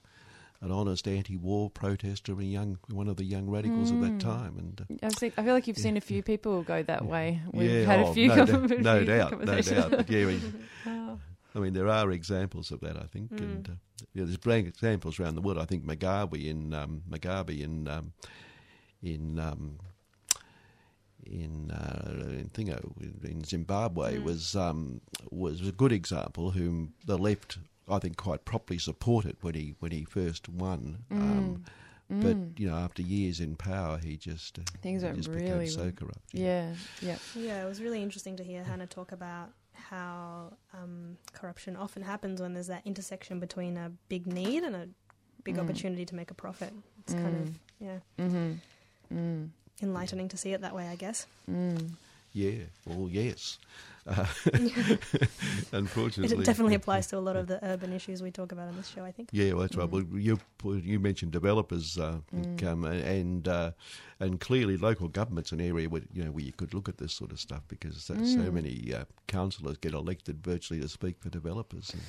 [0.62, 5.02] an honest anti-war protester, a young one of the young radicals of that time, and
[5.04, 7.42] uh, I've seen, I feel like you've seen a few people go that way.
[7.52, 9.92] We've yeah, had oh, a few, no, com- doubt- no doubt, no doubt.
[9.92, 10.42] But yeah, we,
[10.88, 11.20] Oh.
[11.56, 13.74] I mean, there are examples of that, I think, and uh,
[14.14, 15.58] yeah, there's blank examples around the world.
[15.58, 18.12] I think Mugabe in um, Mugabe in um,
[19.02, 19.78] in um,
[21.26, 22.92] in uh, in, Thingo,
[23.24, 25.02] in Zimbabwe was um,
[25.32, 26.52] was a good example.
[26.52, 27.58] Whom the left,
[27.90, 31.04] I think, quite properly supported when he when he first won.
[31.12, 31.64] Um,
[32.08, 35.68] But you know, after years in power, he just uh, Things he just really became
[35.68, 36.20] so corrupt.
[36.34, 37.18] Yeah, yeah.
[37.36, 42.40] Yeah, it was really interesting to hear Hannah talk about how um, corruption often happens
[42.42, 44.88] when there's that intersection between a big need and a
[45.44, 45.62] big Mm.
[45.62, 46.74] opportunity to make a profit.
[47.00, 47.50] It's kind of
[47.80, 49.46] yeah Mm-hmm.
[49.82, 51.26] Enlightening to see it that way, I guess.
[51.52, 51.92] Mm.
[52.34, 53.58] Yeah, well, yes.
[54.08, 54.26] Uh,
[55.72, 58.76] unfortunately, It definitely applies to a lot of the urban issues we talk about on
[58.76, 59.04] this show.
[59.04, 59.30] I think.
[59.32, 59.90] Yeah, well, that's right.
[59.90, 60.12] Mm.
[60.12, 60.40] Well, you
[60.82, 62.20] you mentioned developers, uh,
[62.64, 63.72] um, and uh,
[64.20, 67.14] and clearly local government's an area where you know where you could look at this
[67.14, 68.54] sort of stuff because so, so Mm.
[68.54, 71.90] many uh, councillors get elected virtually to speak for developers.
[71.94, 72.02] And,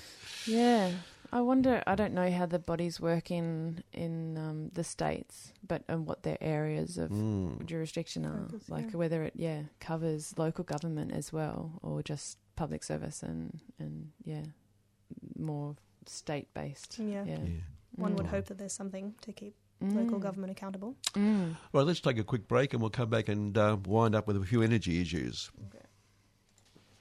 [0.46, 0.90] Yeah,
[1.32, 1.82] I wonder.
[1.86, 6.22] I don't know how the bodies work in in um, the states, but and what
[6.22, 7.64] their areas of Mm.
[7.66, 8.96] jurisdiction are, Focus, like yeah.
[8.96, 14.42] whether it yeah covers local government as well, or just public service and and yeah,
[15.38, 15.76] more
[16.06, 16.98] state based.
[16.98, 17.24] Yeah.
[17.24, 17.60] Yeah, yeah.
[17.96, 18.30] One would Mm.
[18.30, 20.22] hope that there's something to keep local Mm.
[20.22, 20.96] government accountable.
[21.14, 21.56] Mm.
[21.72, 24.36] Well, let's take a quick break, and we'll come back and uh, wind up with
[24.36, 25.50] a few energy issues.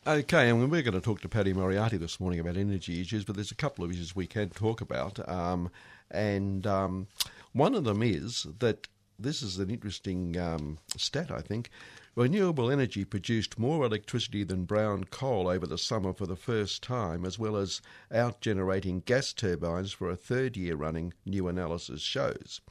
[0.07, 3.35] Okay, and we're going to talk to Paddy Moriarty this morning about energy issues, but
[3.35, 5.27] there's a couple of issues we can talk about.
[5.27, 5.71] Um,
[6.11, 7.07] and um,
[7.53, 11.71] one of them is that this is an interesting um, stat, I think.
[12.17, 17.25] Renewable energy produced more electricity than brown coal over the summer for the first time,
[17.25, 22.61] as well as out generating gas turbines for a third year running, new analysis shows.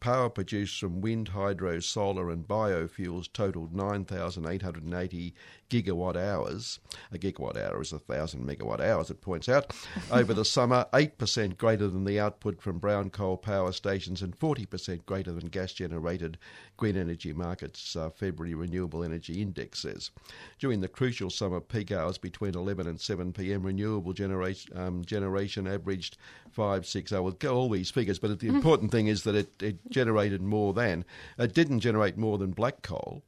[0.00, 5.34] Power produced from wind, hydro, solar, and biofuels totaled 9,880
[5.68, 6.80] gigawatt hours.
[7.12, 9.74] A gigawatt hour is 1,000 megawatt hours, it points out.
[10.10, 15.04] Over the summer, 8% greater than the output from brown coal power stations and 40%
[15.04, 16.38] greater than gas generated,
[16.78, 20.10] Green Energy Markets uh, February Renewable Energy Index says.
[20.58, 25.66] During the crucial summer peak hours between 11 and 7 pm, renewable generation, um, generation
[25.66, 26.16] averaged
[26.52, 29.62] 5, 6, I will go all these figures, but the important thing is that it,
[29.62, 31.04] it generated more than,
[31.38, 33.22] it didn't generate more than black coal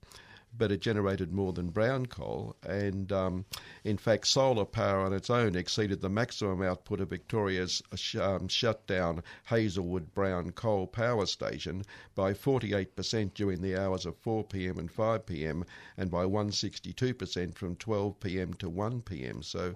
[0.58, 2.56] but it generated more than brown coal.
[2.66, 3.44] And um,
[3.84, 8.48] in fact, solar power on its own exceeded the maximum output of Victoria's sh- um,
[8.48, 11.82] shut down Hazelwood Brown Coal Power Station
[12.14, 15.64] by 48% during the hours of 4 pm and 5 pm,
[15.96, 19.42] and by 162% from 12 pm to 1 pm.
[19.42, 19.74] So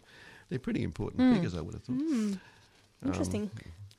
[0.48, 2.38] they're pretty important figures, I would have thought.
[3.04, 3.50] Interesting.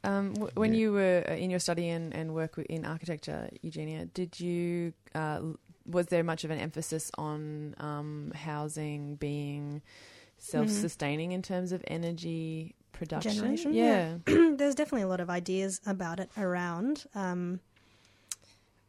[0.03, 0.79] Um, w- when Yeah.
[0.79, 5.41] you were uh, in your study and, and work in architecture, Eugenia, did you uh,
[5.86, 9.82] was there much of an emphasis on um, housing being
[10.38, 13.36] self-sustaining in terms of energy production?
[13.36, 13.73] Generation?
[13.73, 14.17] Yeah.
[14.25, 17.05] There's definitely a lot of ideas about it around.
[17.15, 17.59] Um,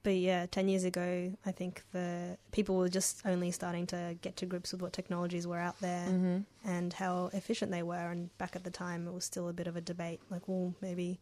[0.02, 4.36] but yeah, 10 years ago, I think the people were just only starting to get
[4.38, 8.10] to grips with what technologies were out there hmm and how efficient they were.
[8.10, 10.74] And back at the time, it was still a bit of a debate like, well,
[10.80, 11.18] maybe.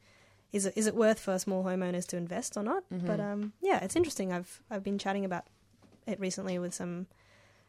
[0.53, 2.83] Is it is it worth for small homeowners to invest or not?
[2.93, 3.07] Mhm.
[3.07, 4.33] But um, yeah, it's interesting.
[4.33, 5.45] I've I've been chatting about
[6.07, 7.07] it recently with some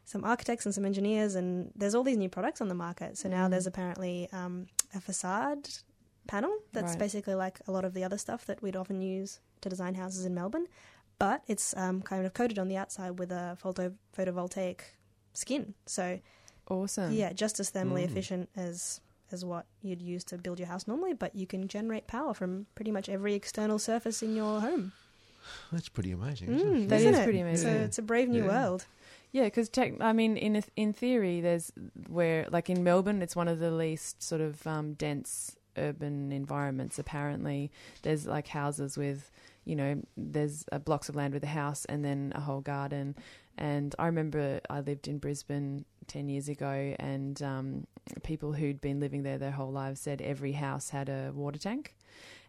[0.03, 3.17] some architects and some engineers, and there's all these new products on the market.
[3.17, 3.51] So now Mm.
[3.51, 5.69] there's apparently um, a facade
[6.27, 6.99] panel that's Right.
[6.99, 10.25] basically like a lot of the other stuff that we'd often use to design houses
[10.25, 10.65] in Melbourne,
[11.19, 14.79] but it's um, kind of coated on the outside with a photo photovoltaic
[15.33, 15.75] skin.
[15.85, 16.19] So
[16.67, 17.13] Awesome.
[17.13, 18.05] yeah, just as thermally Mm.
[18.05, 19.01] efficient as
[19.31, 22.65] as what you'd use to build your house normally, but you can generate power from
[22.75, 24.91] pretty much every external surface in your home.
[25.71, 26.49] That's pretty amazing.
[26.49, 26.89] Mm, isn't it?
[26.89, 27.23] That isn't is it?
[27.23, 27.67] pretty So amazing.
[27.69, 28.47] it's a brave new Yeah.
[28.47, 28.85] world.
[29.31, 29.93] Yeah, because tech.
[30.01, 31.71] I mean, in in theory, there's
[32.09, 36.99] where like in Melbourne, it's one of the least sort of um, dense urban environments.
[36.99, 37.71] Apparently,
[38.01, 39.31] there's like houses with,
[39.63, 43.15] you know, there's uh, blocks of land with a house and then a whole garden.
[43.57, 47.87] And I remember I lived in Brisbane ten years ago, and um,
[48.23, 51.95] people who'd been living there their whole lives said every house had a water tank.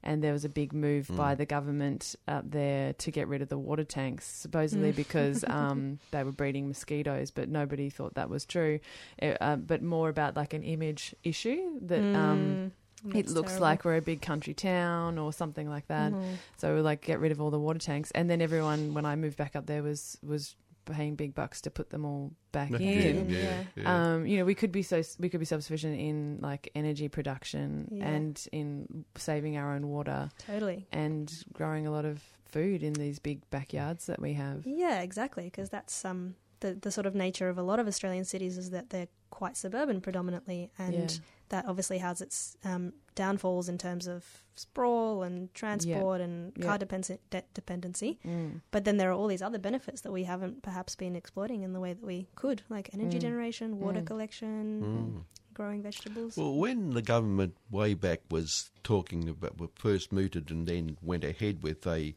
[0.05, 1.39] And there was a big move by Mm.
[1.39, 4.97] the government up there to get rid of the water tanks, supposedly Mm.
[4.97, 8.81] because um, they were breeding mosquitoes, but nobody thought that was true.
[9.19, 12.73] It, uh, but more about like an image issue that um,
[13.05, 13.63] Mm, it looks terrible.
[13.65, 16.13] like we're a big country town or something like that.
[16.13, 16.37] Mhm.
[16.57, 19.15] So we like get rid of all the water tanks, and then everyone when I
[19.17, 20.55] moved back up there was was
[20.85, 23.31] paying big bucks to put them all back Yeah, in.
[23.31, 23.63] yeah, Yeah.
[23.77, 24.15] yeah.
[24.15, 27.09] Um, you know, we could be so we could be self sufficient in like energy
[27.09, 28.09] production Yeah.
[28.09, 30.87] and in saving our own water Totally.
[30.93, 34.67] and growing a lot of food in these big backyards that we have.
[34.67, 35.45] Yeah, exactly.
[35.45, 38.71] Because that's um, the the sort of nature of a lot of Australian cities is
[38.71, 41.09] that they're quite suburban predominantly, and Yeah.
[41.53, 44.25] That obviously has its um, downfalls in terms of
[44.57, 46.65] sprawl and transport and Yeah.
[46.67, 48.19] car dependency, de- dependency.
[48.25, 48.61] Mm.
[48.71, 51.73] But then there are all these other benefits that we haven't perhaps been exploiting in
[51.75, 53.23] the way that we could, like energy Mm.
[53.29, 54.07] generation, water Mm.
[54.07, 55.25] collection, Mm.
[55.55, 56.37] growing vegetables.
[56.39, 61.23] Well, when the government way back was talking about, were first mooted and then went
[61.25, 62.15] ahead with a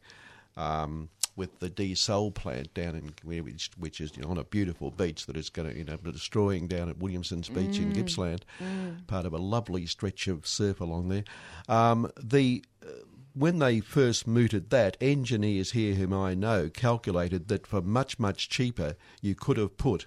[0.58, 3.12] um, with the desal plant down in
[3.42, 5.96] which, which is you know, on a beautiful beach that is going to you know
[5.98, 7.94] destroying down at Williamson's Beach in Mm.
[7.94, 9.06] Gippsland, Mm.
[9.06, 11.24] part of a lovely stretch of surf along there.
[11.68, 12.88] Um, the uh,
[13.34, 18.48] when they first mooted that, engineers here whom I know calculated that for much much
[18.48, 20.06] cheaper you could have put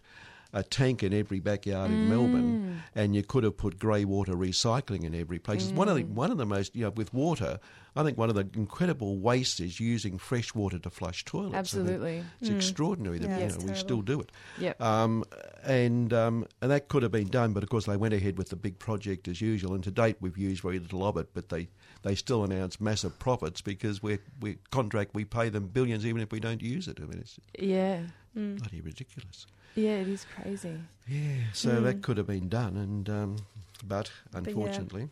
[0.51, 5.03] a tank in every backyard in Melbourne, and you could have put grey water recycling
[5.03, 5.63] in every place.
[5.65, 7.59] It's one of the one of the most you know with water.
[7.95, 11.55] I think one of the incredible wastes is using fresh water to flush toilets.
[11.55, 12.23] Absolutely.
[12.39, 12.55] it's Mm.
[12.55, 14.31] extraordinary that Yeah, you know, we still do it.
[14.59, 14.79] Yep.
[14.81, 15.23] Um,
[15.63, 18.49] and um, and that could have been done, but of course they went ahead with
[18.49, 19.73] the big project as usual.
[19.73, 21.67] And to date, we've used very little of it, but they,
[22.03, 26.31] they still announce massive profits because we we contract we pay them billions even if
[26.31, 26.99] we don't use it.
[27.01, 28.01] I mean, it's Yeah.
[28.37, 28.59] Mm.
[28.59, 29.45] bloody ridiculous.
[29.85, 30.77] Yeah, it is crazy.
[31.07, 31.83] Yeah, so Mm.
[31.83, 33.35] that could have been done, and um,
[33.83, 35.09] but yeah, unfortunately,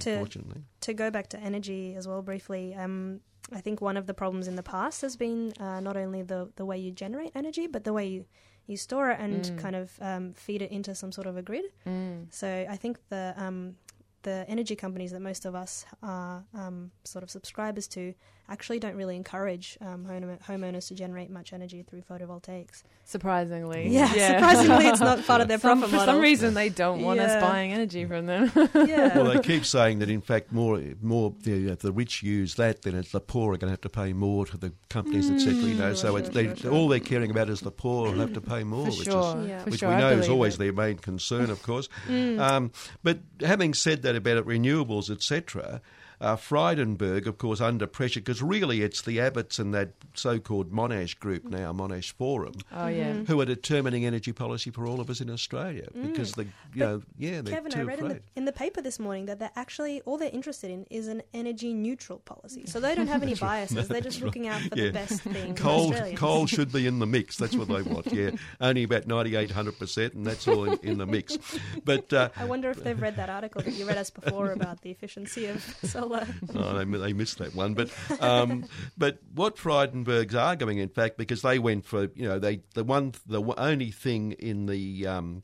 [0.00, 3.20] to- unfortunately, to go back to energy as well briefly, um,
[3.52, 6.40] I think one of the problems in the past has been uh, not only the
[6.56, 8.24] the way you generate energy, but the way you,
[8.66, 9.58] you store it and Mm.
[9.64, 11.64] kind of um, feed it into some sort of a grid.
[11.86, 12.26] Mm.
[12.30, 13.76] So I think the um,
[14.22, 18.12] the energy companies that most of us are um, sort of subscribers to
[18.48, 22.82] actually don't really encourage um, home- homeowners to generate much energy through photovoltaics.
[23.04, 23.88] Surprisingly.
[23.88, 27.20] Yeah, surprisingly, it's not part of their Some- profit For some reason, they don't want
[27.20, 28.50] us buying energy from them.
[28.74, 29.16] yeah.
[29.16, 32.82] well, they keep saying that in fact more more the, if the rich use that,
[32.82, 35.54] then it's the poor are going to have to pay more to the companies, etc.
[35.54, 36.72] You know, Mm, so sure, it's they, sure, sure.
[36.72, 39.48] all they're caring about is the poor will have to pay more, for which is.
[39.48, 39.62] Yeah.
[39.64, 39.88] Which sure.
[39.90, 40.58] we know is always it.
[40.58, 41.88] their main concern, of course.
[42.08, 42.38] Mm.
[42.40, 42.72] Um,
[43.02, 45.80] but having said that about renewables, etc.,
[46.20, 51.18] uh, Frydenberg, of course, under pressure, because really it's the Abbotts and that so-called Monash
[51.18, 53.12] group now, Monash Forum, Oh, yeah.
[53.12, 53.28] Mhm.
[53.28, 55.86] who are determining energy policy for all of us in Australia.
[55.94, 56.52] Because the, you Mm.
[56.72, 59.26] But know, yeah, they're Kevin, too I read in the, in the paper this morning
[59.26, 62.64] that they're actually all they're interested in is an energy neutral policy.
[62.66, 63.86] So they don't have any biases.
[63.88, 64.86] they're just looking out for Yeah.
[64.86, 65.54] the best thing.
[65.54, 67.36] Coal, coal should be in the mix.
[67.36, 68.12] That's what they want.
[68.12, 71.38] Yeah, only about 98, 100 percent, and that's all in, in the mix.
[71.84, 74.80] But uh, I wonder if they've read that article that you read us before about
[74.82, 76.07] the efficiency of solar.
[76.54, 77.74] oh, they, they missed that one.
[77.74, 77.90] But
[78.20, 78.64] um,
[78.98, 83.12] but what Frydenberg's arguing, in fact, because they went for you know they the one
[83.26, 85.42] the only thing in the um,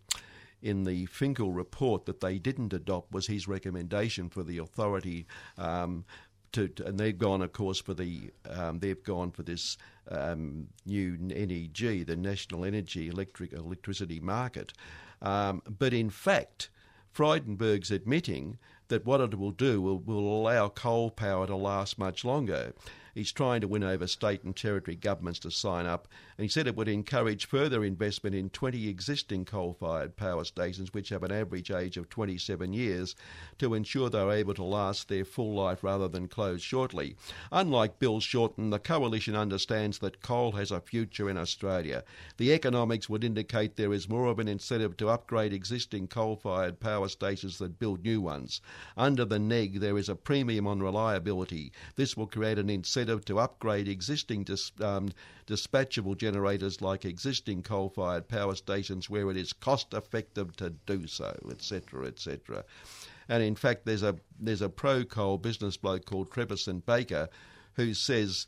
[0.63, 5.27] in the Finkel report that they didn't adopt was his recommendation for the authority.
[5.59, 6.05] Um,
[6.53, 9.77] to, to, and they've gone, of course, for the um, they've gone for this
[10.09, 14.73] um, new NEG, the National Energy Electric Electricity Market.
[15.21, 16.71] Um, but in fact,
[17.15, 18.59] Frydenberg's admitting
[18.95, 22.73] that what it will do will, will allow coal power to last much longer.
[23.15, 26.67] He's trying to win over state and territory governments to sign up, and he said
[26.67, 31.31] it would encourage further investment in 20 existing coal fired power stations, which have an
[31.31, 33.15] average age of 27 years,
[33.59, 37.15] to ensure they're able to last their full life rather than close shortly.
[37.53, 42.03] Unlike Bill Shorten, the coalition understands that coal has a future in Australia.
[42.37, 46.81] The economics would indicate there is more of an incentive to upgrade existing coal fired
[46.81, 48.61] power stations than build new ones.
[48.97, 51.71] Under the NEG, there is a premium on reliability.
[51.95, 55.11] This will create an incentive to upgrade existing dis, um,
[55.47, 61.07] dispatchable generators like existing coal fired power stations where it is cost effective to do
[61.07, 62.65] so, etc., etc.
[63.29, 67.29] And in fact, there's a there's a pro coal business bloke called Trevor St Baker
[67.75, 68.47] who says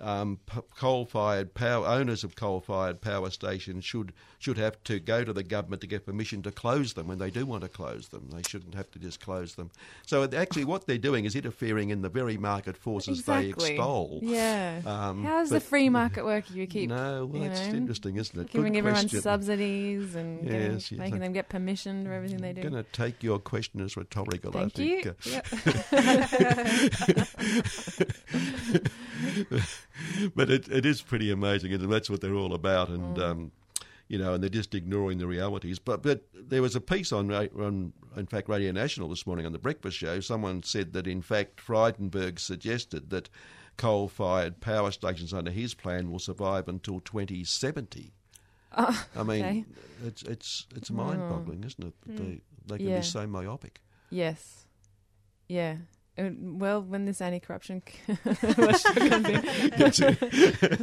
[0.00, 5.32] um, p- coal-fired power owners of coal-fired power stations should should have to go to
[5.34, 8.30] the government to get permission to close them when they do want to close them.
[8.32, 9.70] They shouldn't have to just close them.
[10.06, 13.52] So actually, what they're doing is interfering in the very market forces exactly.
[13.52, 14.18] they extol.
[14.22, 14.80] Yeah.
[14.86, 18.16] Um, How does the free market work if you keep No, well, that's know, interesting,
[18.16, 18.50] isn't it?
[18.50, 19.20] giving Good everyone question.
[19.20, 22.62] subsidies and getting, Yes, yes, making them get permission for everything they do?
[22.62, 24.52] I'm going to take your question as rhetorical.
[24.52, 25.04] Thank I think.
[25.04, 25.14] you.
[29.50, 29.60] Uh,
[30.34, 32.88] but it, it is pretty amazing, and that's what they're all about.
[32.88, 33.22] And Mm.
[33.30, 33.52] um,
[34.08, 35.78] you know, and they're just ignoring the realities.
[35.78, 39.52] But but there was a piece on on in fact Radio National this morning on
[39.52, 40.18] the Breakfast Show.
[40.20, 43.28] Someone said that in fact Frydenberg suggested that
[43.76, 48.12] coal-fired power stations under his plan will survive until 2070.
[48.76, 49.64] Oh, I mean, okay.
[50.04, 51.94] it's it's it's mind-boggling, isn't it?
[52.06, 52.98] that They they can Yeah.
[52.98, 53.80] be so myopic.
[54.10, 54.66] Yes.
[55.48, 55.76] Yeah.
[56.20, 57.82] Uh, Well, when this anti-corruption
[58.58, 59.42] watchdog comes in,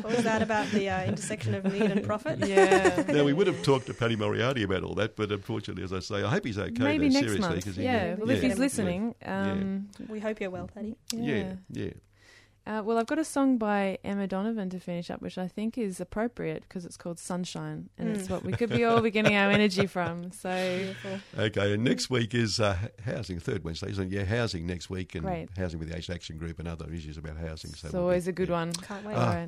[0.01, 2.39] What was that about the uh, intersection of need and profit?
[2.47, 5.93] yeah, Now we would have talked to Paddy Moriarty about all that, but unfortunately, as
[5.93, 6.83] I say, I hope he's okay.
[6.83, 7.65] maybe though, next seriously, month.
[7.65, 8.15] 'cause he- Yeah.
[8.15, 8.49] Well, if Yeah.
[8.49, 10.95] he's listening, um, We hope you're well, Paddy.
[11.13, 11.91] yeah, yeah.
[12.68, 15.78] Uh, well, I've got a song by Emma Donovan to finish up, which I think
[15.78, 18.32] is appropriate because it's called Sunshine, and it's Mm.
[18.32, 20.32] what we could be all be getting our energy from.
[20.34, 21.20] So Beautiful.
[21.39, 24.15] Okay, and next week is uh, housing, third Wednesday, isn't it?
[24.18, 25.49] Yeah, housing next week, and Great.
[25.57, 27.72] housing with the Age Action Group and other issues about housing.
[27.74, 28.55] So it's always be- a good yeah.
[28.55, 28.74] one.
[28.74, 29.15] Can't wait.
[29.15, 29.47] Ah.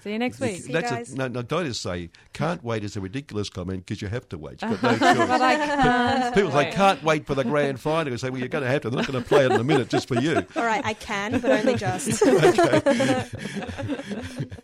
[0.00, 0.02] God.
[0.02, 0.62] See you next week.
[0.62, 1.12] See you That's guys.
[1.12, 4.28] A, no, no, don't just say can't wait is a ridiculous comment because you have
[4.30, 4.62] to wait.
[4.62, 5.28] You've got no choice.
[5.28, 6.34] but I can't.
[6.34, 8.12] People say can't wait for the grand final.
[8.12, 8.90] You say, well, you're going to have to.
[8.90, 10.46] They're not going to play it in a minute just for you.
[10.56, 12.22] All right, I can, but only just.